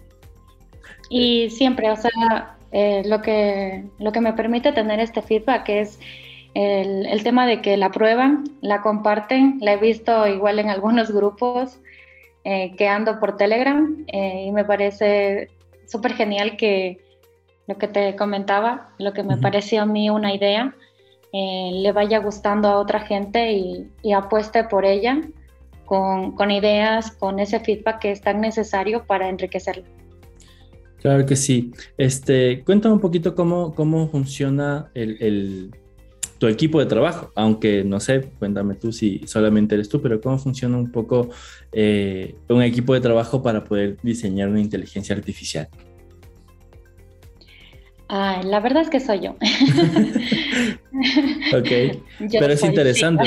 Y 1.11 1.51
siempre, 1.51 1.91
o 1.91 1.97
sea, 1.97 2.57
eh, 2.73 3.03
lo, 3.05 3.21
que, 3.21 3.85
lo 3.99 4.13
que 4.13 4.21
me 4.23 4.33
permite 4.33 4.73
tener 4.73 4.99
este 4.99 5.21
feedback 5.21 5.69
es 5.69 5.99
el, 6.55 7.23
tema 7.23 7.47
de 7.47 7.63
que 7.63 7.77
la 7.77 7.91
prueban, 7.91 8.45
la 8.61 8.83
comparten, 8.83 9.59
la 9.61 9.75
he 9.75 9.77
visto 9.77 10.27
igual 10.27 10.59
en 10.59 10.69
algunos 10.69 11.11
grupos 11.15 11.79
eh, 12.45 12.75
que 12.77 12.89
ando 12.89 13.21
por 13.21 13.37
Telegram 13.37 14.05
eh, 14.07 14.45
y 14.47 14.53
me 14.53 14.65
parece 14.65 15.51
súper 15.87 16.15
genial 16.15 16.57
que 16.57 16.99
lo 17.67 17.79
que 17.79 17.89
te 17.89 18.17
comentaba, 18.17 18.91
lo 18.99 19.13
que 19.13 19.23
me 19.23 19.37
pareció 19.37 19.83
a 19.83 19.87
mí 19.87 20.11
una 20.11 20.35
idea, 20.35 20.75
eh, 21.33 21.71
le 21.73 21.93
vaya 21.93 22.19
gustando 22.19 22.69
a 22.69 22.79
otra 22.79 23.01
gente 23.01 23.53
y, 23.53 24.13
apueste 24.13 24.65
por 24.65 24.85
ella 24.85 25.21
con, 25.85 26.33
con, 26.35 26.51
ideas, 26.51 27.13
con 27.13 27.39
ese 27.39 27.61
feedback 27.61 28.01
que 28.01 28.11
es 28.11 28.21
tan 28.21 28.41
necesario 28.41 29.05
para 29.07 29.29
enriquecerla. 29.29 29.85
Claro 31.01 31.25
que 31.25 31.37
sí. 31.37 31.73
Este, 31.97 32.63
cuéntame 32.65 32.95
un 32.95 33.01
poquito 33.01 33.35
cómo, 33.35 33.75
cómo 33.75 34.09
funciona 34.09 34.91
el, 34.95 35.75
tu 36.41 36.49
equipo 36.49 36.81
de 36.81 36.87
trabajo, 36.87 37.31
aunque 37.35 37.85
no 37.85 38.01
sé, 38.01 38.31
cuéntame 38.39 38.75
tú 38.75 38.93
si 38.93 39.21
solamente 39.27 39.75
eres 39.75 39.91
tú, 39.91 40.01
pero 40.01 40.23
cómo 40.23 40.39
funciona 40.39 40.79
un 40.79 40.91
poco 40.91 41.29
eh, 41.71 42.35
un 42.49 42.63
equipo 42.63 42.95
de 42.95 43.03
trabajo 43.03 43.43
para 43.43 43.63
poder 43.63 43.99
diseñar 44.03 44.49
una 44.49 44.61
inteligencia 44.61 45.15
artificial. 45.15 45.69
la 48.09 48.59
verdad 48.61 48.85
es 48.85 48.89
que 48.89 49.01
soy 49.01 49.21
yo. 49.21 49.33
ok, 51.59 51.69
pero 52.33 52.55
es 52.55 52.65
interesante 52.65 53.25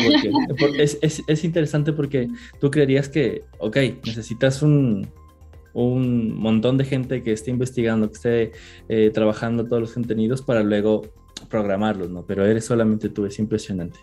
porque 0.60 0.82
es, 0.82 1.44
interesante 1.44 1.94
porque 1.94 2.30
tú 2.60 2.72
creerías 2.72 3.10
que, 3.10 3.44
ok, 3.60 3.78
necesitas 4.08 4.64
un, 4.64 5.08
un 5.74 6.36
montón 6.36 6.80
de 6.80 6.86
gente 6.86 7.22
que 7.22 7.32
esté 7.32 7.52
investigando, 7.52 8.08
que 8.08 8.16
esté 8.16 8.54
eh, 8.90 9.12
trabajando 9.14 9.68
todos 9.68 9.84
los 9.84 9.94
contenidos 9.94 10.42
para 10.42 10.64
luego 10.64 11.04
programarlos, 11.50 12.10
¿no? 12.10 12.26
Pero 12.26 12.46
eres 12.46 12.66
solamente 12.66 13.10
tú, 13.10 13.26
es 13.26 13.40
impresionante. 13.40 14.00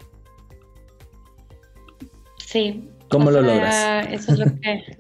Sí. 2.39 2.89
¿Cómo 3.09 3.31
lo 3.31 3.41
logras? 3.41 4.07
Eso 4.09 4.33
es 4.33 4.39
lo 4.39 4.47
que... 4.47 4.97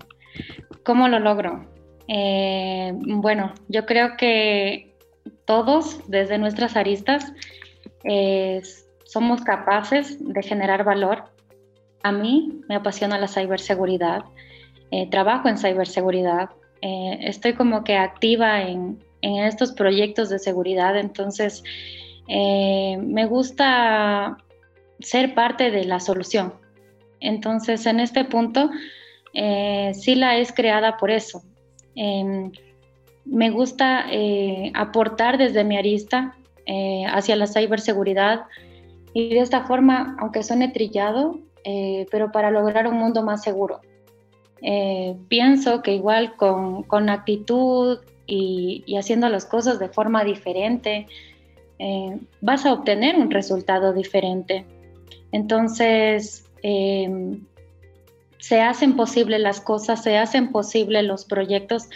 ¿Cómo 0.84 1.08
lo 1.08 1.18
logro? 1.18 1.66
Eh, 2.08 2.92
bueno, 2.94 3.52
yo 3.68 3.86
creo 3.86 4.16
que 4.16 4.96
todos, 5.44 6.00
desde 6.08 6.38
nuestras 6.38 6.76
aristas, 6.76 7.32
eh, 8.04 8.62
somos 9.04 9.42
capaces 9.42 10.18
de 10.20 10.42
generar 10.42 10.84
valor. 10.84 11.24
A 12.02 12.10
mí 12.10 12.62
me 12.68 12.74
apasiona 12.74 13.18
la 13.18 13.28
ciberseguridad, 13.28 14.24
eh, 14.90 15.08
trabajo 15.10 15.48
en 15.48 15.58
ciberseguridad, 15.58 16.50
estoy 16.82 17.52
como 17.52 17.84
que 17.84 17.96
activa 17.96 18.62
en, 18.62 19.04
en 19.20 19.44
estos 19.44 19.72
proyectos 19.72 20.30
de 20.30 20.38
seguridad, 20.38 20.96
entonces 20.96 21.62
eh, 22.32 22.96
me 22.96 23.26
gusta 23.26 24.36
ser 25.00 25.34
parte 25.34 25.72
de 25.72 25.84
la 25.84 25.98
solución. 25.98 26.54
Entonces, 27.18 27.84
en 27.86 27.98
este 27.98 28.24
punto, 28.24 28.70
eh, 29.34 29.92
Sila 29.94 30.36
es 30.36 30.52
creada 30.52 30.96
por 30.96 31.10
eso. 31.10 31.42
Em, 31.96 32.52
me 33.24 33.50
gusta 33.50 34.06
eh, 34.12 34.70
aportar 34.74 35.38
desde 35.38 35.64
mi 35.64 35.76
arista 35.76 36.36
eh, 36.66 37.04
hacia 37.08 37.34
la 37.34 37.48
ciberseguridad 37.48 38.44
y 39.12 39.34
de 39.34 39.40
esta 39.40 39.64
forma, 39.64 40.16
aunque 40.20 40.44
suene 40.44 40.68
trillado, 40.68 41.40
pero 42.10 42.32
para 42.32 42.50
lograr 42.50 42.86
un 42.86 42.96
mundo 42.96 43.22
más 43.22 43.42
seguro. 43.42 43.80
pienso 45.28 45.82
que 45.82 45.94
igual 45.94 46.36
con, 46.36 46.84
con 46.84 47.10
actitud 47.10 47.98
y, 48.26 48.96
haciendo 48.96 49.28
las 49.28 49.44
cosas 49.44 49.78
de 49.78 49.88
forma 49.88 50.24
diferente, 50.24 51.06
eh, 51.80 52.18
vas 52.42 52.66
a 52.66 52.74
obtener 52.74 53.16
un 53.16 53.30
resultado 53.30 53.94
diferente. 53.94 54.66
Entonces, 55.32 56.44
em, 56.62 57.40
se 58.36 58.60
hacen 58.60 58.96
posibles 58.96 59.40
las 59.40 59.62
cosas, 59.62 60.02
se 60.02 60.18
hacen 60.18 60.52
posibles 60.52 61.04
los 61.04 61.24
proyectos. 61.24 61.88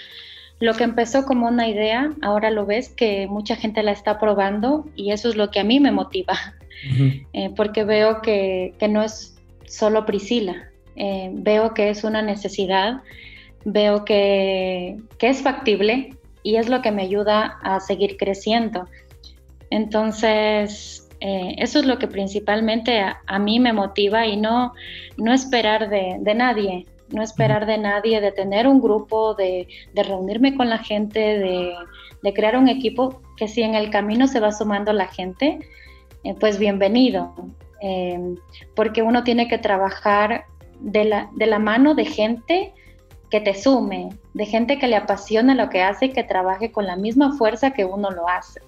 Lo 0.59 0.73
que 0.73 0.85
empezó 0.85 1.27
como 1.27 1.49
una 1.49 1.69
idea, 1.69 2.11
ahora 2.23 2.51
lo 2.51 2.65
ves 2.65 2.89
que 2.89 3.27
mucha 3.27 3.57
gente 3.57 3.83
la 3.83 3.93
está 3.93 4.19
probando 4.19 4.87
y 4.97 5.13
eso 5.13 5.29
es 5.29 5.37
lo 5.37 5.51
que 5.51 5.61
a 5.61 5.65
mí 5.65 5.81
me 5.81 5.93
motiva, 5.93 6.35
eh, 7.35 7.51
porque 7.55 7.85
veo 7.85 8.23
que, 8.23 8.75
no 8.89 9.03
es 9.03 9.37
solo 9.67 10.07
Priscila, 10.07 10.71
eh, 10.97 11.29
veo 11.35 11.75
que 11.75 11.91
es 11.91 12.05
una 12.05 12.23
necesidad, 12.23 13.03
veo 13.67 14.07
que, 14.07 14.97
que 15.19 15.29
es 15.29 15.43
factible 15.43 16.17
y 16.43 16.57
es 16.57 16.71
lo 16.71 16.81
que 16.81 16.91
me 16.91 17.03
ayuda 17.03 17.59
a 17.63 17.81
seguir 17.81 18.17
creciendo. 18.17 18.87
Entonces, 19.71 21.05
eh, 21.21 21.55
eso 21.59 21.79
es 21.79 21.87
lo 21.87 21.99
que 21.99 22.07
principalmente 22.07 23.01
a, 23.01 23.39
mí 23.39 23.59
me 23.59 23.73
motiva 23.73 24.27
y 24.27 24.37
no, 24.37 24.75
no 25.17 25.33
esperar 25.33 25.89
de, 25.89 26.19
nadie, 26.35 26.87
no 27.09 27.23
esperar 27.23 27.67
de 27.67 27.79
nadie, 27.79 28.21
de 28.21 28.33
tener 28.33 28.67
un 28.67 28.81
grupo, 28.81 29.35
de, 29.35 29.67
reunirme 29.95 30.55
con 30.55 30.69
la 30.69 30.79
gente, 30.79 31.19
de, 31.39 32.33
crear 32.35 32.57
un 32.57 32.69
equipo 32.69 33.23
que 33.37 33.49
si 33.49 33.63
en 33.63 33.75
el 33.75 33.91
camino 33.91 34.27
se 34.27 34.41
va 34.41 34.53
sumando 34.53 34.93
la 34.93 35.07
gente, 35.07 35.61
eh, 36.25 36.35
pues 36.39 36.59
bienvenido, 36.59 37.35
eh, 37.81 38.37
porque 38.75 39.03
uno 39.03 39.25
tiene 39.25 39.49
que 39.49 39.59
trabajar 39.59 40.45
de 40.81 41.05
la, 41.05 41.31
de 41.35 41.47
la 41.47 41.59
mano 41.59 41.95
de 41.95 42.05
gente 42.05 42.73
que 43.31 43.41
te 43.41 43.55
sume, 43.55 44.11
de 44.35 44.47
gente 44.47 44.79
que 44.79 44.89
le 44.89 44.97
apasiona 44.97 45.55
lo 45.55 45.69
que 45.69 45.83
hace 45.83 46.07
y 46.07 46.13
que 46.13 46.23
trabaje 46.23 46.71
con 46.71 46.87
la 46.87 46.97
misma 46.97 47.37
fuerza 47.37 47.73
que 47.73 47.85
uno 47.85 48.11
lo 48.11 48.29
hace. 48.29 48.61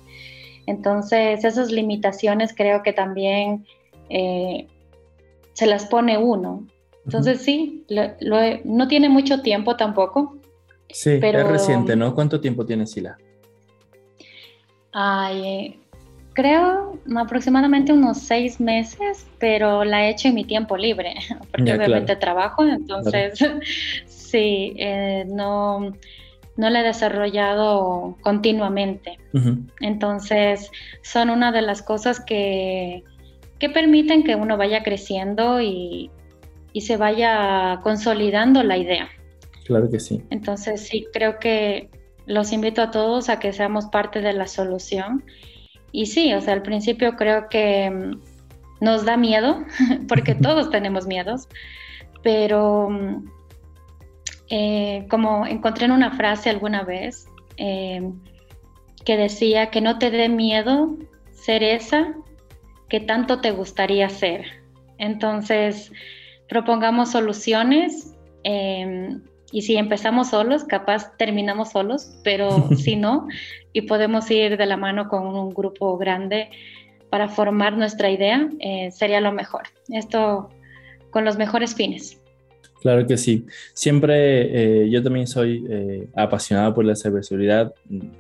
Entonces, 0.67 1.45
esas 1.45 1.71
limitaciones 1.71 2.55
creo 2.55 2.83
que 2.83 2.93
también 2.93 3.65
eh, 4.09 4.67
se 5.53 5.67
las 5.67 5.87
pone 5.87 6.19
uno. 6.19 6.67
Entonces, 7.05 7.43
sí, 7.43 7.85
no 8.65 8.89
tiene 8.89 9.09
mucho 9.09 9.43
tiempo 9.43 9.77
tampoco. 9.77 10.39
Sí, 10.91 11.19
pero, 11.21 11.41
es 11.41 11.47
reciente, 11.47 11.95
¿no? 11.95 12.15
¿Cuánto 12.15 12.41
tiempo 12.41 12.67
tiene 12.67 12.87
Sila? 12.87 13.17
Ay, 14.93 15.79
creo 16.37 16.99
aproximadamente 17.17 17.93
unos 17.93 18.19
seis 18.19 18.61
meses, 18.61 19.27
pero 19.39 19.85
la 19.85 20.07
he 20.07 20.11
hecho 20.11 20.29
en 20.29 20.35
mi 20.35 20.45
tiempo 20.45 20.77
libre, 20.77 21.15
porque 21.51 21.73
obviamente 21.73 22.15
trabajo, 22.17 22.65
entonces 22.65 23.39
sí, 24.07 24.75
eh, 24.77 25.25
no, 25.27 25.93
no 26.57 26.71
la 26.71 26.81
he 26.81 26.85
desarrollado 26.85 28.17
continuamente. 28.23 29.19
Entonces, 29.81 30.71
son 31.03 31.29
una 31.29 31.53
de 31.53 31.61
las 31.61 31.83
cosas 31.83 32.21
que, 32.21 33.05
que 33.59 33.69
permiten 33.69 34.25
que 34.25 34.35
uno 34.35 34.57
vaya 34.57 34.83
creciendo 34.83 35.61
y, 35.61 36.11
se 36.79 36.99
vaya 36.99 37.81
consolidando 37.83 38.63
la 38.63 38.77
idea. 38.77 39.09
Claro 39.65 39.91
que 39.91 39.99
sí. 39.99 40.23
Entonces, 40.29 40.83
sí, 40.87 41.07
creo 41.11 41.39
que 41.39 41.89
los 42.27 42.53
invito 42.53 42.83
a 42.83 42.91
todos 42.91 43.31
a 43.31 43.39
que 43.39 43.55
seamos 43.55 43.87
parte 43.87 44.21
de 44.21 44.35
la 44.35 44.47
solución. 44.47 45.25
Y 45.93 46.07
sí, 46.07 46.35
o 46.35 46.41
sea, 46.43 46.53
al 46.53 46.61
principio 46.61 47.17
creo 47.17 47.49
que 47.49 47.91
mm, 47.91 48.21
nos 48.85 49.07
da 49.07 49.17
miedo, 49.17 49.65
porque 50.09 50.35
todos 50.43 50.71
tenemos 50.71 51.07
miedos, 51.07 51.49
pero 52.23 52.91
mm, 52.91 53.25
eh, 54.49 55.07
como 55.11 55.47
encontré 55.47 55.87
en 55.87 55.93
una 55.93 56.13
frase 56.13 56.51
alguna 56.51 56.83
vez 56.83 57.27
eh, 57.57 58.03
que 59.05 59.17
decía 59.17 59.71
que 59.71 59.81
no 59.81 59.99
te 59.99 60.11
dé 60.11 60.29
miedo 60.29 60.97
ser 61.33 61.63
esa 61.63 62.15
que 62.89 63.01
tanto 63.01 63.41
te 63.41 63.51
gustaría 63.51 64.09
ser. 64.09 64.45
Entonces, 64.99 65.93
propongamos 66.49 67.11
soluciones 67.11 68.15
em, 68.45 69.23
y 69.53 69.63
si 69.63 69.77
empezamos 69.77 70.31
solos, 70.31 70.65
capaz 70.65 71.17
terminamos 71.17 71.71
solos, 71.71 72.19
pero 72.23 72.69
si 72.77 72.97
no, 72.97 73.27
y 73.73 73.83
podemos 73.83 74.31
ir 74.31 74.57
de 74.57 74.67
la 74.67 74.77
mano 74.77 75.09
con 75.09 75.27
un 75.27 75.51
grupo 75.51 75.97
grande 75.99 76.51
para 77.11 77.29
formar 77.29 77.77
nuestra 77.77 78.11
idea, 78.11 78.49
eh, 78.61 78.91
sería 78.91 79.21
lo 79.21 79.33
mejor. 79.33 79.63
Esto 79.89 80.51
con 81.11 81.25
los 81.25 81.37
mejores 81.37 81.75
fines. 81.75 82.21
Claro 82.87 83.05
que 83.05 83.17
sí. 83.17 83.45
Siempre 83.75 84.85
eh, 84.85 84.89
yo 84.89 85.03
también 85.03 85.27
soy 85.27 85.67
eh, 85.69 86.07
apasionado 86.15 86.73
por 86.73 86.85
la 86.85 86.95
ciberseguridad. 86.95 87.75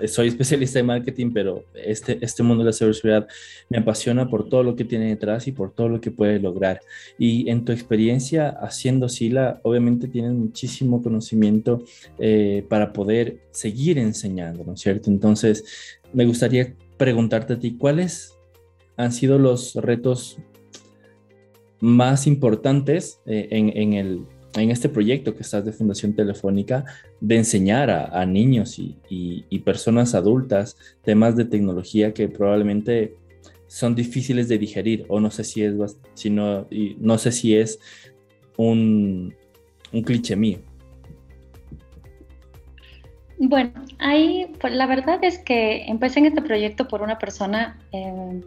Soy 0.09 0.27
especialista 0.35 0.81
en 0.81 0.87
marketing, 0.87 1.31
pero 1.33 1.67
este, 1.73 2.19
este 2.21 2.43
mundo 2.43 2.65
de 2.65 2.71
la 2.71 2.73
ciberseguridad 2.73 3.29
me 3.69 3.79
apasiona 3.79 4.29
por 4.29 4.49
todo 4.49 4.65
lo 4.65 4.75
que 4.75 4.83
tiene 4.83 5.07
detrás 5.07 5.47
y 5.47 5.53
por 5.53 5.71
todo 5.71 5.89
lo 5.89 6.01
que 6.01 6.11
puede 6.11 6.41
lograr. 6.41 6.81
Y 7.17 7.49
en 7.49 7.65
tu 7.65 7.71
experiencia 7.71 8.49
haciendo 8.49 9.09
SILA, 9.09 9.61
obviamente 9.63 10.09
tienes 10.09 10.33
muchísimo 10.33 11.01
conocimiento 11.01 11.85
eh, 12.19 12.67
para 12.69 12.93
poder 12.93 13.37
seguir 13.53 13.99
enseñando, 13.99 14.65
¿no 14.65 14.73
es 14.73 14.81
cierto? 14.81 15.11
Entonces, 15.13 15.65
me 16.13 16.25
gustaría 16.25 16.75
preguntarte 16.97 17.53
a 17.53 17.59
ti, 17.61 17.77
¿cuáles 17.79 18.35
han 18.97 19.13
sido 19.13 19.39
los 19.39 19.77
retos 19.77 20.39
más 21.79 22.27
importantes 22.27 23.21
en, 23.27 23.93
el, 23.93 24.27
en 24.63 24.71
este 24.71 24.89
proyecto 24.89 25.35
que 25.35 25.43
estás 25.43 25.65
de 25.65 25.73
Fundación 25.73 26.15
Telefónica 26.15 26.85
de 27.21 27.37
enseñar 27.37 27.91
a, 27.91 28.25
niños 28.27 28.79
y, 28.79 29.59
personas 29.65 30.15
adultas 30.15 30.77
temas 31.03 31.37
de 31.37 31.45
tecnología 31.45 32.15
que 32.15 32.29
probablemente 32.29 33.15
son 33.67 33.95
difíciles 33.97 34.49
de 34.49 34.59
digerir 34.59 35.05
o 35.09 35.19
no 35.19 35.31
sé 35.31 35.43
si 35.43 35.65
es, 35.65 35.75
sino, 36.15 36.69
no 36.99 37.19
sé 37.19 37.33
si 37.33 37.57
es 37.57 37.81
un, 38.57 39.35
cliché 40.05 40.37
mío. 40.37 40.59
Bueno, 43.39 43.73
ahí 43.99 44.47
pues, 44.61 44.73
la 44.73 44.87
verdad 44.87 45.19
es 45.23 45.39
que 45.39 45.85
empecé 45.87 46.21
en 46.21 46.27
este 46.27 46.43
proyecto 46.43 46.87
por 46.87 47.03
una 47.03 47.19
persona 47.19 47.79
eh, 47.93 48.41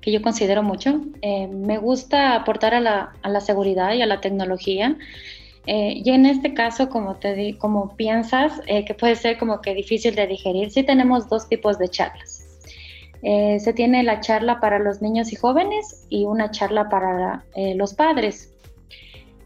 que 0.00 0.12
yo 0.12 0.22
considero 0.22 0.62
mucho. 0.62 1.00
Eh, 1.22 1.48
me 1.48 1.78
gusta 1.78 2.36
aportar 2.36 2.74
a 2.74 2.80
la, 2.80 3.12
a 3.22 3.28
la, 3.28 3.40
seguridad 3.40 3.94
y 3.94 4.02
a 4.02 4.06
la 4.06 4.20
tecnología 4.20 4.96
eh, 5.66 6.00
y 6.04 6.10
en 6.10 6.26
este 6.26 6.54
caso, 6.54 6.88
como, 6.88 7.16
te 7.16 7.56
como 7.58 7.96
piensas, 7.96 8.60
eh, 8.66 8.84
que 8.84 8.94
puede 8.94 9.16
ser 9.16 9.36
como 9.36 9.60
que 9.60 9.74
difícil 9.74 10.14
de 10.14 10.26
digerir, 10.26 10.70
sí 10.70 10.84
tenemos 10.84 11.28
dos 11.28 11.48
tipos 11.48 11.78
de 11.78 11.88
charlas. 11.88 12.44
Eh, 13.22 13.58
se 13.58 13.72
tiene 13.72 14.04
la 14.04 14.20
charla 14.20 14.60
para 14.60 14.78
los 14.78 15.02
niños 15.02 15.32
y 15.32 15.36
jóvenes 15.36 16.06
y 16.08 16.24
una 16.24 16.50
charla 16.50 16.88
para 16.88 17.44
los 17.74 17.94
padres. 17.94 18.52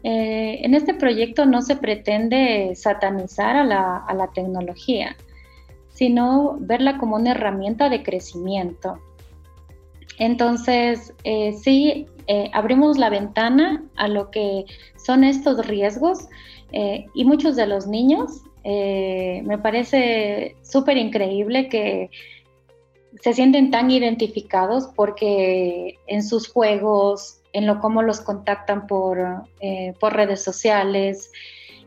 en 0.03 0.73
este 0.73 0.95
proyecto 0.95 1.45
no 1.45 1.61
se 1.61 1.75
pretende 1.75 2.73
satanizar 2.75 3.55
a 3.55 3.63
la, 3.63 3.97
a 3.97 4.13
la 4.15 4.27
tecnología, 4.31 5.15
sino 5.93 6.57
verla 6.59 6.97
como 6.97 7.15
una 7.15 7.31
herramienta 7.31 7.89
de 7.89 8.01
crecimiento. 8.03 8.99
Entonces, 10.17 11.13
sí, 11.61 12.07
abrimos 12.53 12.97
la 12.97 13.09
ventana 13.09 13.83
a 13.95 14.07
lo 14.07 14.31
que 14.31 14.65
son 14.95 15.23
estos 15.23 15.65
riesgos 15.67 16.27
eh, 16.71 17.07
y 17.13 17.25
muchos 17.25 17.55
de 17.55 17.67
los 17.67 17.87
niños, 17.87 18.43
eh, 18.63 19.41
me 19.45 19.57
parece 19.57 20.55
súper 20.61 20.97
increíble 20.97 21.67
que 21.67 22.09
se 23.19 23.33
sienten 23.33 23.71
tan 23.71 23.91
identificados 23.91 24.87
porque 24.95 25.99
en 26.07 26.23
sus 26.23 26.47
juegos, 26.47 27.41
en 27.51 27.67
lo 27.67 27.79
cómo 27.79 28.01
los 28.01 28.21
contactan 28.21 28.87
eh, 29.59 29.93
por 29.99 30.13
redes 30.13 30.43
sociales 30.43 31.31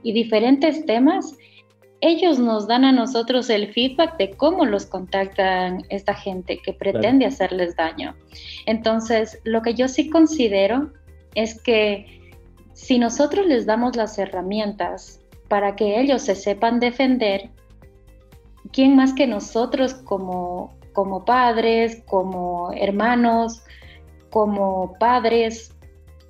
y 0.02 0.12
diferentes 0.12 0.84
temas, 0.84 1.34
ellos 2.06 2.38
nos 2.38 2.66
dan 2.66 2.84
a 2.84 2.92
nosotros 2.92 3.48
el 3.48 3.72
feedback 3.72 4.18
de 4.18 4.32
cómo 4.32 4.66
los 4.66 4.84
contactan 4.84 5.84
esta 5.88 6.12
gente 6.12 6.58
que 6.58 6.74
pretende 6.74 7.24
hacerles 7.24 7.76
daño. 7.76 8.14
Entonces, 8.66 9.40
lo 9.44 9.62
que 9.62 9.72
yo 9.72 9.88
sí 9.88 10.10
considero 10.10 10.92
es 11.34 11.58
que 11.62 12.34
si 12.74 12.98
nosotros 12.98 13.46
les 13.46 13.64
damos 13.64 13.96
las 13.96 14.18
herramientas 14.18 15.22
para 15.48 15.76
que 15.76 15.98
ellos 15.98 16.20
se 16.20 16.34
sepan 16.34 16.78
defender, 16.78 17.48
¿quién 18.70 18.96
más 18.96 19.14
que 19.14 19.26
nosotros 19.26 19.94
como, 19.94 20.76
como 20.92 21.24
padres, 21.24 22.02
como 22.04 22.70
hermanos, 22.72 23.62
como 24.28 24.94
padres, 25.00 25.74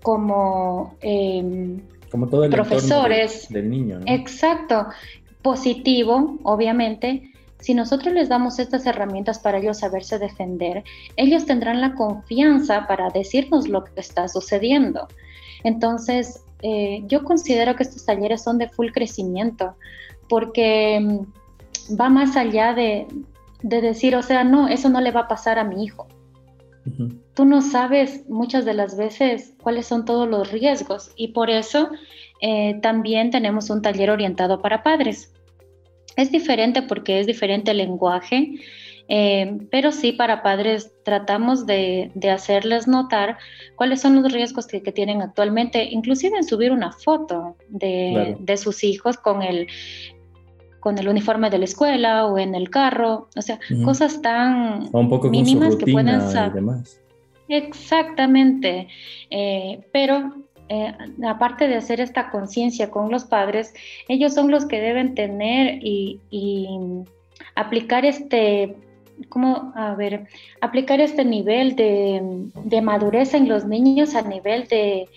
como, 0.05 0.95
em, 1.01 1.81
como 2.13 2.29
todo 2.29 2.45
el 2.45 2.51
profesores? 2.53 3.49
del 3.49 3.71
niño. 3.71 3.99
Exacto, 4.07 4.87
positivo, 5.45 6.39
obviamente. 6.43 7.31
Si 7.61 7.75
nosotros 7.75 8.15
les 8.15 8.31
damos 8.31 8.59
estas 8.59 8.87
herramientas 8.87 9.39
para 9.39 9.59
ellos 9.59 9.79
saberse 9.79 10.19
defender, 10.19 10.83
ellos 11.17 11.45
tendrán 11.45 11.83
la 11.83 11.95
confianza 11.95 12.87
para 12.89 13.11
decirnos 13.11 13.69
lo 13.69 13.85
que 13.85 14.01
está 14.01 14.27
sucediendo. 14.27 15.07
Entonces, 15.63 16.43
eh, 16.63 17.03
yo 17.07 17.25
considero 17.25 17.77
que 17.77 17.83
estos 17.83 18.07
talleres 18.07 18.43
son 18.43 18.57
de 18.57 18.71
full 18.71 18.89
crecimiento 18.91 19.77
porque 20.31 20.99
mm, 20.99 22.01
va 22.01 22.09
más 22.09 22.37
allá 22.37 22.73
de, 22.73 23.07
decir, 23.61 24.17
o 24.17 24.23
sea, 24.23 24.45
no, 24.45 24.69
eso 24.69 24.89
no 24.89 25.03
le 25.03 25.11
va 25.11 25.21
a 25.21 25.29
pasar 25.29 25.59
a 25.59 25.65
mi 25.65 25.85
hijo. 25.85 26.09
Tú 27.35 27.45
no 27.45 27.61
sabes 27.61 28.29
muchas 28.29 28.65
de 28.65 28.75
las 28.75 28.97
veces 28.97 29.55
cuáles 29.63 29.87
son 29.87 30.05
todos 30.05 30.29
los 30.29 30.53
riesgos 30.53 31.13
y 31.17 31.29
por 31.29 31.49
eso 31.49 31.91
eh, 32.41 32.79
también 32.83 33.31
tenemos 33.31 33.71
un 33.71 33.81
taller 33.83 34.11
orientado 34.11 34.61
para 34.61 34.83
padres. 34.83 35.34
Es 36.17 36.31
diferente 36.31 36.83
porque 36.83 37.21
es 37.21 37.27
diferente 37.27 37.73
el 37.73 37.79
lenguaje, 37.79 38.55
eh, 39.09 39.59
pero 39.71 39.93
sí 39.93 40.13
para 40.13 40.43
padres 40.43 40.93
tratamos 41.05 41.67
de, 41.67 42.11
hacerles 42.33 42.89
notar 42.89 43.37
cuáles 43.77 44.01
son 44.01 44.23
los 44.23 44.33
riesgos 44.33 44.67
que, 44.67 44.81
tienen 44.81 45.21
actualmente, 45.21 45.85
inclusive 45.85 46.37
en 46.37 46.45
subir 46.45 46.73
una 46.73 46.93
foto 46.93 47.57
de, 47.69 48.57
sus 48.57 48.85
hijos 48.85 49.17
con 49.19 49.43
el, 49.43 49.67
con 50.81 50.99
el 50.99 51.09
uniforme 51.09 51.51
de 51.51 51.59
la 51.59 51.65
escuela 51.65 52.27
o 52.27 52.39
en 52.39 52.55
el 52.55 52.71
carro, 52.71 53.29
o 53.37 53.43
sea, 53.43 53.59
cosas 53.85 54.23
tan 54.23 54.91
mínimas 55.31 55.77
que 55.77 55.93
pueden 55.93 56.21
ser. 56.31 56.53
Exactamente, 57.49 58.89
eh, 59.31 59.87
pero 59.93 60.44
eh, 60.69 60.95
aparte 61.27 61.69
de 61.69 61.77
hacer 61.77 62.01
esta 62.01 62.31
conciencia 62.31 62.91
con 62.91 63.11
los 63.11 63.25
padres, 63.25 63.75
ellos 64.09 64.35
son 64.35 64.51
los 64.51 64.65
que 64.67 64.81
deben 64.81 65.15
tener 65.15 65.79
y, 65.83 66.21
aplicar 67.55 68.05
este, 68.05 68.75
¿cómo? 69.29 69.73
A 69.77 69.95
ver, 69.95 70.27
aplicar 70.61 71.01
este 71.01 71.25
nivel 71.25 71.77
de, 71.77 72.81
madurez 72.83 73.35
en 73.35 73.49
los 73.49 73.65
niños 73.65 74.15
a 74.15 74.23
nivel 74.23 74.67
de 74.69 75.09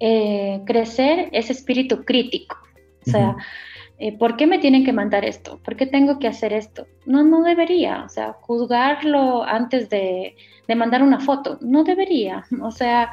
eh, 0.00 0.60
crecer 0.66 1.28
ese 1.32 1.52
espíritu 1.52 2.04
crítico. 2.04 2.56
O 3.06 3.10
sea, 3.10 3.36
eh, 3.98 4.16
¿por 4.16 4.36
qué 4.36 4.46
me 4.46 4.58
tienen 4.58 4.84
que 4.84 4.92
mandar 4.92 5.24
esto? 5.24 5.58
¿Por 5.64 5.76
qué 5.76 5.86
tengo 5.86 6.18
que 6.18 6.28
hacer 6.28 6.52
esto? 6.52 6.86
No, 7.06 7.22
no 7.22 7.42
debería. 7.42 8.04
O 8.04 8.08
sea, 8.08 8.32
juzgarlo 8.40 9.44
antes 9.44 9.88
de, 9.88 10.36
de 10.66 10.74
mandar 10.74 11.02
una 11.02 11.20
foto. 11.20 11.58
No 11.60 11.84
debería. 11.84 12.44
O 12.62 12.70
sea, 12.70 13.10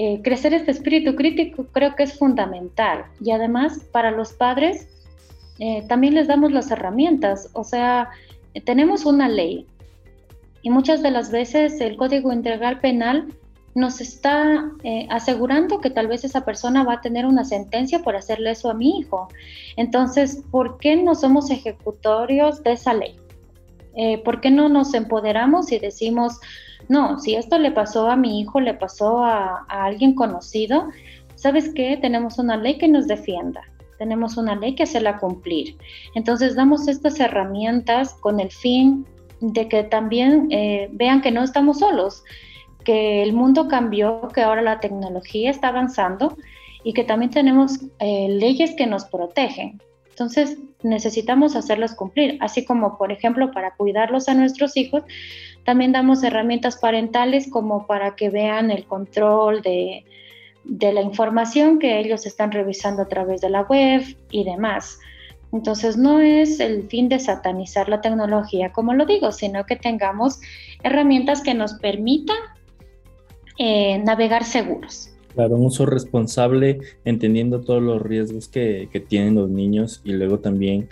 eh, 0.00 0.20
crecer 0.22 0.54
este 0.54 0.70
espíritu 0.70 1.16
crítico 1.16 1.66
creo 1.72 1.96
que 1.96 2.04
es 2.04 2.16
fundamental. 2.16 3.06
Y 3.20 3.32
además, 3.32 3.80
para 3.90 4.12
los 4.12 4.32
padres, 4.32 4.86
eh, 5.58 5.84
también 5.88 6.14
les 6.14 6.28
damos 6.28 6.52
las 6.52 6.70
herramientas. 6.70 7.50
O 7.52 7.64
sea, 7.64 8.10
tenemos 8.64 9.06
una 9.06 9.28
ley. 9.28 9.66
Y 10.62 10.70
muchas 10.70 11.02
de 11.02 11.10
las 11.10 11.32
veces 11.32 11.80
el 11.80 11.96
Código 11.96 12.32
Integral 12.32 12.78
Penal 12.78 13.26
nos 13.74 14.00
está 14.00 14.70
eh, 14.84 15.08
asegurando 15.10 15.80
que 15.80 15.90
tal 15.90 16.06
vez 16.06 16.22
esa 16.22 16.44
persona 16.44 16.84
va 16.84 16.92
a 16.94 17.00
tener 17.00 17.26
una 17.26 17.44
sentencia 17.44 17.98
por 17.98 18.14
hacerle 18.14 18.52
eso 18.52 18.70
a 18.70 18.74
mi 18.74 19.00
hijo. 19.00 19.26
Entonces, 19.76 20.44
¿por 20.52 20.78
qué 20.78 20.94
no 20.94 21.16
somos 21.16 21.50
ejecutorios 21.50 22.62
de 22.62 22.74
esa 22.74 22.94
ley? 22.94 23.16
¿Por 24.24 24.40
qué 24.40 24.52
no 24.52 24.68
nos 24.68 24.94
empoderamos 24.94 25.72
y 25.72 25.80
decimos, 25.80 26.38
no, 26.88 27.18
si 27.20 27.34
esto 27.34 27.58
le 27.58 27.70
pasó 27.70 28.10
a 28.10 28.16
mi 28.16 28.40
hijo, 28.40 28.60
le 28.60 28.74
pasó 28.74 29.22
a, 29.24 29.64
alguien 29.68 30.14
conocido, 30.14 30.88
¿sabes 31.34 31.72
qué? 31.74 31.98
Tenemos 32.00 32.38
una 32.38 32.56
ley 32.56 32.78
que 32.78 32.88
nos 32.88 33.06
defienda, 33.06 33.62
tenemos 33.98 34.36
una 34.36 34.56
ley 34.56 34.74
que 34.74 34.84
hacerla 34.84 35.18
cumplir. 35.18 35.76
Entonces 36.14 36.56
damos 36.56 36.88
estas 36.88 37.20
herramientas 37.20 38.14
con 38.14 38.40
el 38.40 38.50
fin 38.50 39.06
de 39.40 39.68
que 39.68 39.84
también 39.84 40.48
eh, 40.50 40.88
vean 40.92 41.20
que 41.20 41.30
no 41.30 41.42
estamos 41.42 41.80
solos, 41.80 42.24
que 42.84 43.22
el 43.22 43.34
mundo 43.34 43.68
cambió, 43.68 44.28
que 44.34 44.40
ahora 44.40 44.62
la 44.62 44.80
tecnología 44.80 45.50
está 45.50 45.68
avanzando 45.68 46.36
y 46.84 46.94
que 46.94 47.04
también 47.04 47.30
tenemos 47.30 47.80
eh, 47.98 48.28
leyes 48.30 48.74
que 48.76 48.86
nos 48.86 49.04
protegen. 49.04 49.80
Entonces 50.08 50.58
necesitamos 50.82 51.56
hacerlas 51.56 51.94
cumplir, 51.94 52.38
así 52.40 52.64
como 52.64 52.98
por 52.98 53.12
ejemplo 53.12 53.50
para 53.52 53.74
cuidarlos 53.74 54.28
a 54.28 54.34
nuestros 54.34 54.76
hijos, 54.76 55.02
también 55.64 55.92
damos 55.92 56.22
herramientas 56.22 56.78
parentales 56.78 57.50
como 57.50 57.86
para 57.86 58.16
que 58.16 58.30
vean 58.30 58.70
el 58.70 58.86
control 58.86 59.60
de, 59.62 60.04
la 60.64 61.02
información 61.02 61.78
que 61.78 61.98
ellos 61.98 62.26
están 62.26 62.52
revisando 62.52 63.02
a 63.02 63.08
través 63.08 63.40
de 63.40 63.50
la 63.50 63.62
web 63.62 64.02
y 64.30 64.44
demás. 64.44 64.98
Entonces 65.52 65.96
no 65.96 66.20
es 66.20 66.60
el 66.60 66.88
fin 66.88 67.08
de 67.08 67.18
satanizar 67.18 67.88
la 67.88 68.00
tecnología, 68.00 68.72
como 68.72 68.94
lo 68.94 69.06
digo, 69.06 69.32
sino 69.32 69.64
que 69.64 69.76
tengamos 69.76 70.40
herramientas 70.82 71.42
que 71.42 71.54
nos 71.54 71.74
permitan 71.74 72.36
eh, 73.58 73.98
navegar 73.98 74.44
seguros. 74.44 75.10
Claro, 75.34 75.56
un 75.56 75.66
uso 75.66 75.86
responsable, 75.86 76.80
entendiendo 77.04 77.60
todos 77.60 77.82
los 77.82 78.02
riesgos 78.02 78.48
que, 78.48 78.88
que 78.92 79.00
tienen 79.00 79.34
los 79.34 79.48
niños 79.48 80.00
y 80.04 80.12
luego 80.12 80.40
también 80.40 80.88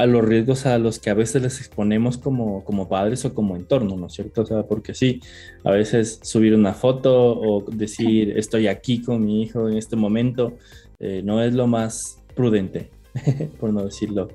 a 0.00 0.06
los 0.06 0.24
riesgos 0.24 0.64
a 0.64 0.78
los 0.78 0.98
que 0.98 1.10
a 1.10 1.14
veces 1.14 1.42
les 1.42 1.58
exponemos 1.58 2.16
como, 2.16 2.64
como 2.64 2.88
padres 2.88 3.22
o 3.26 3.34
como 3.34 3.54
entorno, 3.54 3.98
¿no 3.98 4.06
es 4.06 4.14
cierto? 4.14 4.42
O 4.42 4.46
sea, 4.46 4.62
porque 4.62 4.94
sí, 4.94 5.20
a 5.62 5.72
veces 5.72 6.20
subir 6.22 6.54
una 6.54 6.72
foto 6.72 7.38
o 7.38 7.62
decir 7.70 8.38
estoy 8.38 8.66
aquí 8.66 9.02
con 9.02 9.22
mi 9.22 9.42
hijo 9.42 9.68
en 9.68 9.76
este 9.76 9.96
momento 9.96 10.54
eh, 11.00 11.20
no 11.22 11.42
es 11.42 11.52
lo 11.52 11.66
más 11.66 12.18
prudente, 12.34 12.88
por 13.60 13.74
no 13.74 13.84
decirlo 13.84 14.28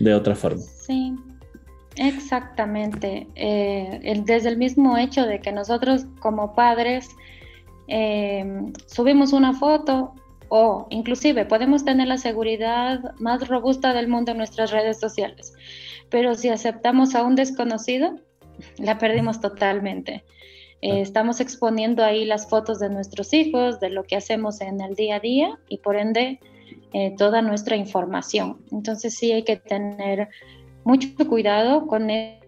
de 0.00 0.14
otra 0.14 0.34
forma. 0.34 0.62
Sí, 0.62 1.14
exactamente. 1.96 3.26
Eh, 3.34 4.22
desde 4.24 4.48
el 4.48 4.56
mismo 4.56 4.96
hecho 4.96 5.26
de 5.26 5.40
que 5.40 5.52
nosotros 5.52 6.06
como 6.20 6.54
padres 6.54 7.10
eh, 7.88 8.72
subimos 8.86 9.32
una 9.32 9.54
foto 9.54 10.14
o 10.48 10.86
inclusive 10.90 11.46
podemos 11.46 11.84
tener 11.84 12.08
la 12.08 12.18
seguridad 12.18 13.14
más 13.18 13.48
robusta 13.48 13.94
del 13.94 14.08
mundo 14.08 14.32
en 14.32 14.38
nuestras 14.38 14.70
redes 14.70 15.00
sociales, 15.00 15.54
pero 16.10 16.34
si 16.34 16.48
aceptamos 16.48 17.14
a 17.14 17.22
un 17.22 17.36
desconocido, 17.36 18.16
la 18.78 18.98
perdimos 18.98 19.40
totalmente. 19.40 20.24
Eh, 20.82 21.00
estamos 21.00 21.40
exponiendo 21.40 22.04
ahí 22.04 22.24
las 22.24 22.48
fotos 22.48 22.80
de 22.80 22.90
nuestros 22.90 23.32
hijos, 23.32 23.78
de 23.78 23.90
lo 23.90 24.02
que 24.02 24.16
hacemos 24.16 24.60
en 24.60 24.80
el 24.80 24.94
día 24.94 25.16
a 25.16 25.20
día 25.20 25.58
y 25.68 25.78
por 25.78 25.96
ende 25.96 26.40
eh, 26.92 27.14
toda 27.16 27.40
nuestra 27.40 27.76
información. 27.76 28.58
Entonces 28.72 29.14
sí 29.14 29.32
hay 29.32 29.44
que 29.44 29.56
tener 29.56 30.28
mucho 30.84 31.08
cuidado 31.28 31.86
con 31.86 32.10
eso, 32.10 32.41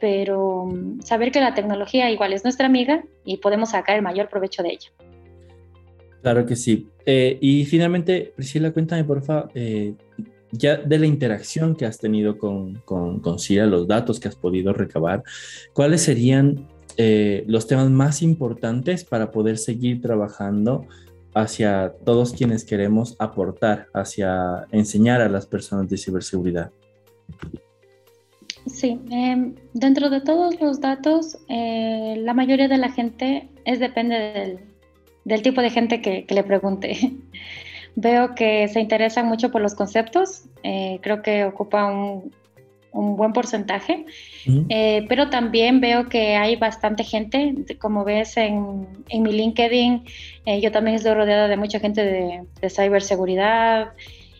pero 0.00 0.66
mm, 0.66 1.00
saber 1.02 1.32
que 1.32 1.40
la 1.40 1.54
tecnología 1.54 2.10
igual 2.10 2.32
es 2.32 2.44
nuestra 2.44 2.66
amiga 2.66 3.04
y 3.24 3.38
podemos 3.38 3.70
sacar 3.70 3.96
el 3.96 4.02
mayor 4.02 4.28
provecho 4.28 4.62
de 4.62 4.70
ella. 4.70 4.90
Claro 6.22 6.44
que 6.44 6.56
sí. 6.56 6.88
Eh, 7.06 7.38
y 7.40 7.64
finalmente, 7.64 8.32
Priscila, 8.36 8.72
cuéntame, 8.72 9.04
porfa, 9.04 9.48
eh, 9.54 9.94
ya 10.52 10.76
de 10.76 10.98
la 10.98 11.06
interacción 11.06 11.74
que 11.74 11.86
has 11.86 11.98
tenido 11.98 12.36
con, 12.36 12.74
con, 12.84 13.20
con 13.20 13.36
los 13.70 13.88
datos 13.88 14.20
que 14.20 14.28
has 14.28 14.36
podido 14.36 14.72
recabar, 14.72 15.22
¿cuáles 15.72 16.02
serían 16.02 16.68
eh, 16.96 17.44
los 17.46 17.66
temas 17.66 17.88
más 17.90 18.22
importantes 18.22 19.04
para 19.04 19.30
poder 19.30 19.58
seguir 19.58 20.02
trabajando 20.02 20.86
hacia 21.34 21.94
todos 22.04 22.32
quienes 22.32 22.64
queremos 22.64 23.16
aportar, 23.18 23.86
hacia 23.94 24.66
enseñar 24.72 25.20
a 25.20 25.28
las 25.28 25.46
personas 25.46 25.88
de 25.88 25.96
ciberseguridad? 25.96 26.70
Sí, 28.66 29.00
em, 29.10 29.54
dentro 29.72 30.10
de 30.10 30.20
todos 30.20 30.60
los 30.60 30.80
datos, 30.80 31.38
la 31.48 32.34
mayoría 32.34 32.68
de 32.68 32.78
la 32.78 32.90
gente 32.90 33.48
es 33.64 33.80
depende 33.80 34.18
del, 34.18 34.58
del 35.24 35.42
tipo 35.42 35.60
de 35.60 35.70
gente 35.70 36.00
que, 36.00 36.26
le 36.28 36.42
pregunte. 36.42 36.96
Veo 37.96 38.34
que 38.34 38.68
se 38.68 38.80
interesan 38.80 39.26
mucho 39.26 39.50
por 39.50 39.60
los 39.60 39.74
conceptos, 39.74 40.44
eh, 40.62 41.00
creo 41.02 41.22
que 41.22 41.44
ocupa 41.44 41.86
un, 41.86 42.32
buen 42.92 43.32
porcentaje, 43.32 44.04
eh, 44.68 45.06
pero 45.08 45.28
también 45.28 45.80
veo 45.80 46.08
que 46.08 46.34
hay 46.34 46.56
bastante 46.56 47.04
gente, 47.04 47.54
como 47.78 48.04
ves 48.04 48.36
en, 48.36 48.86
mi 49.08 49.32
LinkedIn, 49.32 50.04
eh, 50.46 50.60
yo 50.60 50.72
también 50.72 50.96
estoy 50.96 51.14
rodeada 51.14 51.46
de 51.46 51.56
mucha 51.56 51.78
gente 51.78 52.04
de, 52.04 52.42
de 52.60 52.70
ciberseguridad 52.70 53.92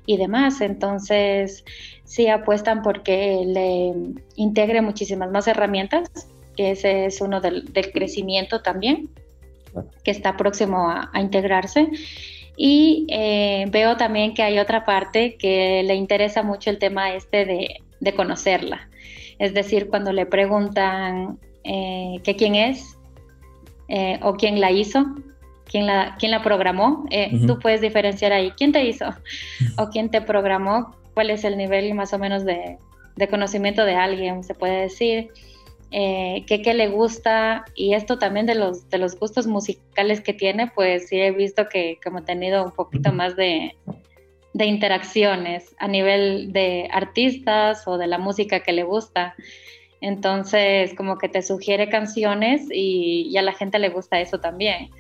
y 0.05 0.17
demás, 0.17 0.61
entonces 0.61 1.65
sí 2.11 2.27
apuestan 2.27 2.83
porque 2.83 3.45
le 3.47 3.95
integre 4.35 4.83
muchísimas 4.83 5.31
más 5.31 5.47
herramientas, 5.47 6.11
que 6.57 6.73
ese 6.73 7.05
es 7.05 7.21
uno 7.21 7.41
del, 7.41 7.73
del 7.73 7.93
crecimiento 7.93 8.63
también 8.63 9.11
que 10.03 10.11
está 10.11 10.37
próximo 10.37 10.91
a, 10.91 11.21
integrarse. 11.21 11.89
Y 12.57 13.07
eh, 13.11 13.67
veo 13.71 13.97
también 13.97 14.35
que 14.35 14.43
hay 14.43 14.59
otra 14.59 14.85
parte 14.85 15.37
que 15.37 15.85
le 15.85 15.95
interesa 15.95 16.43
mucho 16.43 16.69
el 16.69 16.79
tema 16.79 17.15
este 17.15 17.45
de, 17.45 18.13
conocerla. 18.15 18.89
Es 19.39 19.55
decir, 19.55 19.87
cuando 19.87 20.13
le 20.13 20.27
preguntan 20.27 21.39
eh, 21.63 22.17
que 22.25 22.35
quién 22.35 22.57
es 22.57 22.99
eh, 23.87 24.19
o 24.21 24.35
quién 24.35 24.61
la 24.61 24.73
hizo, 24.73 25.07
quién 25.65 25.87
la, 25.87 26.17
quién 26.19 26.33
la 26.33 26.43
programó, 26.43 27.05
tú 27.47 27.61
puedes 27.61 27.81
diferenciar 27.81 28.33
ahí 28.33 28.51
quién 28.57 28.73
te 28.73 28.85
hizo 28.85 29.07
o 29.79 29.91
quién 29.91 30.11
te 30.11 30.21
programó, 30.21 30.97
cuál 31.15 31.31
es 31.31 31.45
el 31.45 31.57
nivel 31.57 31.95
más 31.95 32.13
o 32.13 32.19
menos 32.19 32.45
de, 32.45 32.79
de 33.17 33.29
conocimiento 33.29 33.85
de 33.85 33.95
alguien, 33.95 34.43
se 34.45 34.55
puede 34.55 34.83
decir 34.83 35.31
eh, 35.93 36.45
qué, 36.47 36.73
le 36.73 36.89
gusta 36.89 37.65
y 37.75 37.95
esto 37.95 38.19
también 38.19 38.47
de 38.47 38.55
los, 38.55 38.89
de 38.91 38.99
los 38.99 39.19
gustos 39.19 39.47
musicales 39.47 40.21
que 40.21 40.33
tiene, 40.33 40.71
pues 40.75 41.09
sí 41.09 41.21
he 41.21 41.33
visto 41.33 41.69
que 41.69 41.99
como 42.03 42.21
he 42.21 42.23
tenido 42.23 42.65
un 42.65 42.71
poquito 42.71 43.13
más 43.13 43.35
de, 43.35 43.77
de 44.53 44.65
interacciones 44.67 45.75
a 45.79 45.89
nivel 45.89 46.53
de 46.53 46.89
artistas 46.93 47.89
o 47.89 47.99
de 47.99 48.07
la 48.07 48.19
música 48.19 48.61
que 48.61 48.73
le 48.73 48.85
gusta. 48.85 49.35
Entonces, 50.01 50.95
como 50.95 51.19
que 51.19 51.29
te 51.29 51.43
sugiere 51.43 51.89
canciones 51.89 52.69
y, 52.73 53.37
a 53.37 53.43
la 53.43 53.53
gente 53.53 53.79
le 53.79 53.91
gusta 53.91 54.21
eso 54.21 54.39
también. 54.39 54.91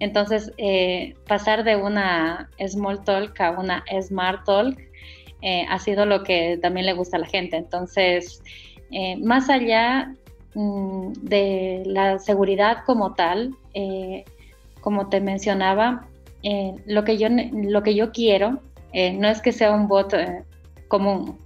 Entonces, 0.00 0.52
eh, 0.58 1.14
pasar 1.26 1.64
de 1.64 1.76
una 1.76 2.50
small 2.66 3.04
talk 3.04 3.40
a 3.40 3.52
una 3.52 3.84
smart 4.02 4.44
talk 4.44 4.78
eh, 5.42 5.66
ha 5.68 5.78
sido 5.78 6.06
lo 6.06 6.22
que 6.22 6.58
también 6.60 6.86
le 6.86 6.92
gusta 6.92 7.16
a 7.16 7.20
la 7.20 7.26
gente. 7.26 7.56
Entonces, 7.56 8.42
eh, 8.90 9.16
más 9.16 9.48
allá 9.50 10.14
mm, 10.54 11.12
de 11.22 11.82
la 11.86 12.18
seguridad 12.18 12.78
como 12.84 13.14
tal, 13.14 13.54
como 14.80 15.08
te 15.08 15.20
mencionaba, 15.20 16.06
lo, 16.86 17.04
que 17.04 17.18
yo, 17.18 17.28
lo 17.28 17.82
que 17.82 17.94
yo 17.94 18.12
quiero 18.12 18.60
no 18.92 19.28
es 19.28 19.40
que 19.42 19.52
sea 19.52 19.72
un 19.72 19.86
bot 19.88 20.14
común, 20.88 21.38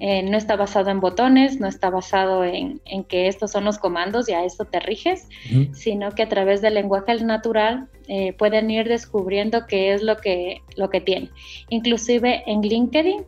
eh, 0.00 0.22
no 0.22 0.36
está 0.36 0.56
basado 0.56 0.90
en 0.90 1.00
botones, 1.00 1.58
no 1.60 1.66
está 1.66 1.90
basado 1.90 2.44
en, 2.44 2.80
que 3.08 3.28
estos 3.28 3.50
son 3.50 3.64
los 3.64 3.78
comandos 3.78 4.28
y 4.28 4.32
a 4.32 4.44
esto 4.44 4.64
te 4.64 4.80
riges, 4.80 5.28
sino 5.72 6.12
que 6.12 6.22
a 6.22 6.28
través 6.28 6.60
del 6.62 6.74
lenguaje 6.74 7.14
natural 7.24 7.88
eh, 8.08 8.32
pueden 8.34 8.70
ir 8.70 8.88
descubriendo 8.88 9.66
qué 9.66 9.92
es 9.92 10.02
lo 10.02 10.16
que, 10.18 10.62
lo 10.76 10.90
que 10.90 11.00
tiene. 11.00 11.30
Inclusive 11.70 12.42
en 12.46 12.60
LinkedIn, 12.60 13.24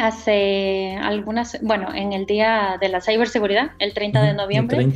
hace 0.00 0.96
algunas, 1.00 1.58
bueno, 1.62 1.94
en 1.94 2.12
el 2.12 2.26
día 2.26 2.76
de 2.80 2.88
la 2.88 3.00
ciberseguridad, 3.00 3.70
el 3.78 3.94
30 3.94 4.22
de 4.22 4.34
noviembre, 4.34 4.88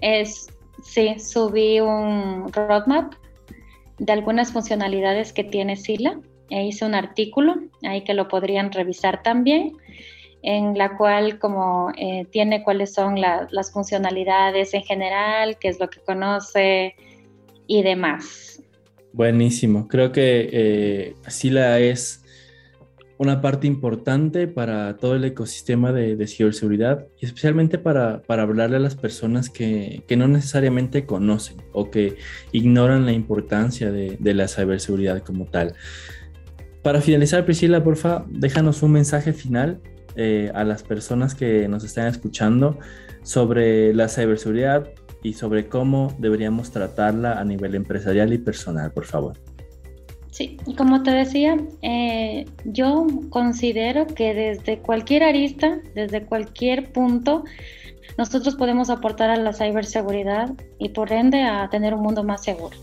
es, 0.00 0.48
sí, 0.82 1.18
subí 1.18 1.80
un 1.80 2.52
roadmap 2.52 3.14
de 3.98 4.12
algunas 4.12 4.52
funcionalidades 4.52 5.32
que 5.32 5.44
tiene 5.44 5.76
Sila 5.76 6.18
hice 6.62 6.84
un 6.84 6.94
artículo 6.94 7.56
ahí 7.82 8.02
que 8.02 8.14
lo 8.14 8.28
podrían 8.28 8.70
revisar 8.70 9.22
también, 9.22 9.72
en 10.42 10.76
la 10.76 10.96
cual 10.96 11.38
como 11.38 11.90
eh, 11.96 12.26
tiene 12.30 12.62
cuáles 12.62 12.92
son 12.92 13.20
las 13.20 13.72
funcionalidades 13.72 14.74
en 14.74 14.82
general, 14.82 15.58
qué 15.58 15.68
es 15.68 15.80
lo 15.80 15.88
que 15.88 16.00
conoce 16.00 16.94
y 17.66 17.82
demás. 17.82 18.62
Buenísimo, 19.12 19.88
creo 19.88 20.12
que 20.12 20.50
eh, 20.52 21.14
Sila 21.28 21.78
es 21.78 22.24
una 23.16 23.40
parte 23.40 23.66
importante 23.66 24.48
para 24.48 24.96
todo 24.96 25.14
el 25.14 25.24
ecosistema 25.24 25.92
de, 25.92 26.26
ciberseguridad 26.26 27.06
y 27.20 27.26
especialmente 27.26 27.78
para, 27.78 28.22
hablarle 28.28 28.76
a 28.76 28.80
las 28.80 28.96
personas 28.96 29.50
que, 29.50 30.02
no 30.16 30.28
necesariamente 30.28 31.06
conocen 31.06 31.58
o 31.72 31.90
que 31.90 32.16
ignoran 32.52 33.06
la 33.06 33.12
importancia 33.12 33.90
de, 33.92 34.16
de 34.18 34.34
la 34.34 34.48
ciberseguridad 34.48 35.22
como 35.22 35.46
tal. 35.46 35.74
Para 36.84 37.00
finalizar, 37.00 37.46
Priscila, 37.46 37.82
porfa, 37.82 38.26
déjanos 38.28 38.82
un 38.82 38.92
mensaje 38.92 39.32
final 39.32 39.80
eh, 40.16 40.52
a 40.54 40.64
las 40.64 40.82
personas 40.82 41.34
que 41.34 41.66
nos 41.66 41.82
están 41.82 42.08
escuchando 42.08 42.78
sobre 43.22 43.94
la 43.94 44.06
ciberseguridad 44.08 44.90
y 45.22 45.32
sobre 45.32 45.66
cómo 45.66 46.14
deberíamos 46.18 46.72
tratarla 46.72 47.40
a 47.40 47.44
nivel 47.44 47.74
empresarial 47.74 48.34
y 48.34 48.38
personal, 48.38 48.92
por 48.92 49.06
favor. 49.06 49.38
Sí, 50.30 50.58
como 50.76 51.02
te 51.02 51.12
decía, 51.12 51.56
eh, 51.80 52.44
yo 52.66 53.06
considero 53.30 54.06
que 54.06 54.34
desde 54.34 54.80
cualquier 54.80 55.22
arista, 55.22 55.78
desde 55.94 56.26
cualquier 56.26 56.92
punto, 56.92 57.44
nosotros 58.18 58.56
podemos 58.56 58.90
aportar 58.90 59.30
a 59.30 59.36
la 59.36 59.54
ciberseguridad 59.54 60.50
y 60.78 60.90
por 60.90 61.12
ende 61.12 61.44
a 61.44 61.66
tener 61.70 61.94
un 61.94 62.02
mundo 62.02 62.24
más 62.24 62.44
seguro. 62.44 62.76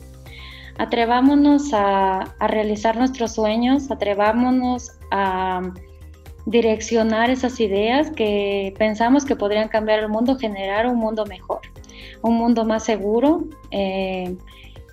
Atrevámonos 0.78 1.72
a, 1.74 2.34
realizar 2.40 2.98
nuestros 2.98 3.34
sueños, 3.34 3.92
atrevámonos 3.92 4.92
a 5.12 5.62
direccionar 6.46 7.30
esas 7.30 7.60
ideas 7.60 8.10
que 8.12 8.74
pensamos 8.78 9.26
que 9.26 9.36
podrían 9.36 9.68
cambiar 9.68 10.00
el 10.00 10.10
mundo, 10.10 10.38
generar 10.38 10.88
un 10.88 10.98
mundo 10.98 11.26
mejor, 11.26 11.62
un 12.24 12.36
mundo 12.36 12.66
más 12.66 12.84
seguro, 12.84 13.46
eh, 13.70 14.36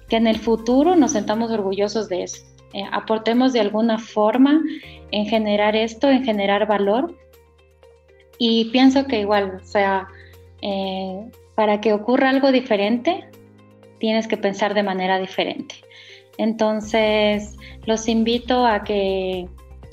que 0.08 0.16
en 0.16 0.26
el 0.26 0.38
futuro 0.38 0.94
nos 0.94 1.12
sentamos 1.12 1.50
orgullosos 1.50 2.08
de 2.08 2.24
eso. 2.24 2.44
Eh, 2.74 2.84
aportemos 2.92 3.52
de 3.52 3.60
alguna 3.60 3.98
forma 3.98 4.62
en 5.10 5.26
generar 5.26 5.74
esto, 5.74 6.08
en 6.10 6.24
generar 6.24 6.66
valor. 6.66 7.14
Y 8.38 8.66
pienso 8.66 9.06
que 9.06 9.20
igual, 9.20 9.60
sea, 9.64 10.06
eh, 10.62 11.28
para 11.54 11.80
que 11.80 11.92
ocurra 11.92 12.30
algo 12.30 12.52
diferente, 12.52 13.28
tienes 13.98 14.26
que 14.28 14.36
pensar 14.36 14.74
de 14.74 14.82
manera 14.82 15.18
diferente. 15.18 15.76
Entonces, 16.36 17.56
los 17.84 18.08
invito 18.08 18.66
a 18.66 18.84
que 18.84 19.48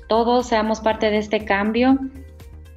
todos 0.07 0.47
seamos 0.47 0.79
parte 0.79 1.09
de 1.09 1.17
este 1.17 1.43
cambio 1.43 1.97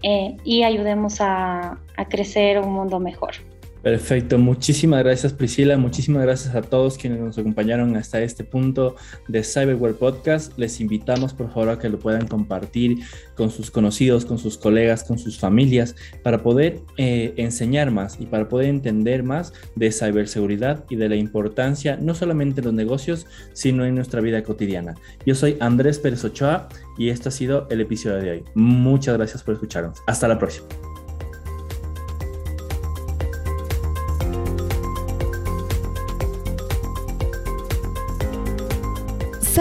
eh, 0.03 0.37
y 0.45 0.62
ayudemos 0.62 1.21
a 1.21 1.79
crecer 2.09 2.59
un 2.59 2.73
mundo 2.73 2.99
mejor. 2.99 3.35
Perfecto, 3.83 4.38
muchísimas 4.38 5.05
gracias 5.05 5.33
Priscila, 5.33 5.77
muchísimas 5.77 6.23
gracias 6.25 6.55
a 6.55 6.62
todos 6.62 6.99
quienes 6.99 7.21
nos 7.21 7.38
acompañaron 7.38 7.97
hasta 7.97 8.21
este 8.21 8.43
punto 8.43 8.97
de 9.29 9.45
Cyberware 9.45 9.95
Podcast. 9.95 10.59
Les 10.59 10.81
invitamos 10.81 11.33
por 11.33 11.49
favor 11.53 11.71
a 11.71 11.79
que 11.79 11.88
lo 11.88 11.99
puedan 11.99 12.27
compartir 12.27 12.99
con 13.37 13.51
sus 13.51 13.71
conocidos, 13.71 14.25
con 14.25 14.38
sus 14.38 14.59
colegas, 14.59 15.05
con 15.05 15.19
sus 15.19 15.38
familias, 15.38 15.95
para 16.23 16.43
poder 16.43 16.81
eh, 16.97 17.35
enseñar 17.37 17.91
más 17.93 18.21
y 18.21 18.27
para 18.27 18.49
poder 18.49 18.69
entender 18.69 19.23
más 19.23 19.53
de 19.77 19.93
ciberseguridad 19.93 20.85
y 20.91 20.97
de 20.97 21.09
la 21.09 21.17
importancia 21.17 21.97
no 22.01 22.14
solamente 22.14 22.61
en 22.61 22.67
los 22.67 22.75
negocios, 22.75 23.27
sino 23.53 23.85
en 23.85 23.95
nuestra 23.95 24.21
vida 24.21 24.43
cotidiana. 24.43 24.97
Yo 25.25 25.35
soy 25.35 25.57
Andrés 25.61 25.99
Pérez 25.99 26.25
Ochoa 26.25 26.69
y 26.99 27.11
este 27.11 27.29
ha 27.29 27.33
sido 27.33 27.69
el 27.71 27.81
episodio 27.81 28.17
de 28.17 28.31
hoy. 28.31 28.45
Muchas 28.55 29.17
gracias 29.17 29.43
por 29.43 29.55
escucharnos. 29.55 29.99
Hasta 30.07 30.27
la 30.27 30.38
próxima. 30.38 30.67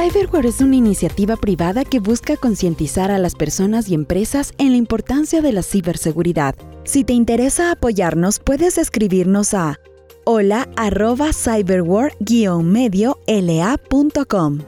Cyberware 0.08 0.46
es 0.46 0.62
una 0.62 0.78
iniciativa 0.78 1.36
privada 1.36 1.84
que 1.84 2.00
busca 2.00 2.38
concientizar 2.38 3.12
a 3.12 3.18
las 3.18 3.36
personas 3.36 3.90
y 3.90 3.94
empresas 3.94 4.54
en 4.58 4.72
la 4.72 4.78
importancia 4.78 5.42
de 5.42 5.52
la 5.52 5.64
ciberseguridad. 5.64 6.56
Si 6.86 7.04
te 7.04 7.12
interesa 7.12 7.72
apoyarnos, 7.72 8.40
puedes 8.40 8.78
escribirnos 8.78 9.54
a 9.54 9.82
hola 10.24 10.70
medio 12.64 13.20
lacom 13.28 14.62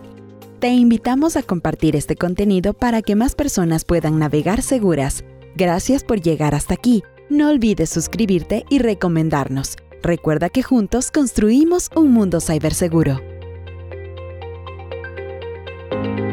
Te 0.59 0.67
invitamos 0.67 1.37
a 1.37 1.43
compartir 1.43 1.95
este 1.95 2.17
contenido 2.17 2.73
para 2.73 3.01
que 3.01 3.15
más 3.15 3.35
personas 3.35 3.85
puedan 3.85 4.19
navegar 4.19 4.61
seguras. 4.61 5.23
Gracias 5.55 6.03
por 6.03 6.19
llegar 6.19 6.53
hasta 6.53 6.73
aquí. 6.73 7.01
No 7.29 7.47
olvides 7.47 7.89
suscribirte 7.89 8.65
y 8.69 8.79
recomendarnos. 8.79 9.77
Recuerda 10.03 10.49
que 10.49 10.63
juntos 10.63 11.11
construimos 11.11 11.89
un 11.95 12.11
mundo 12.11 12.41
ciberseguro. 12.41 13.28
Thank 15.91 16.19
you 16.19 16.28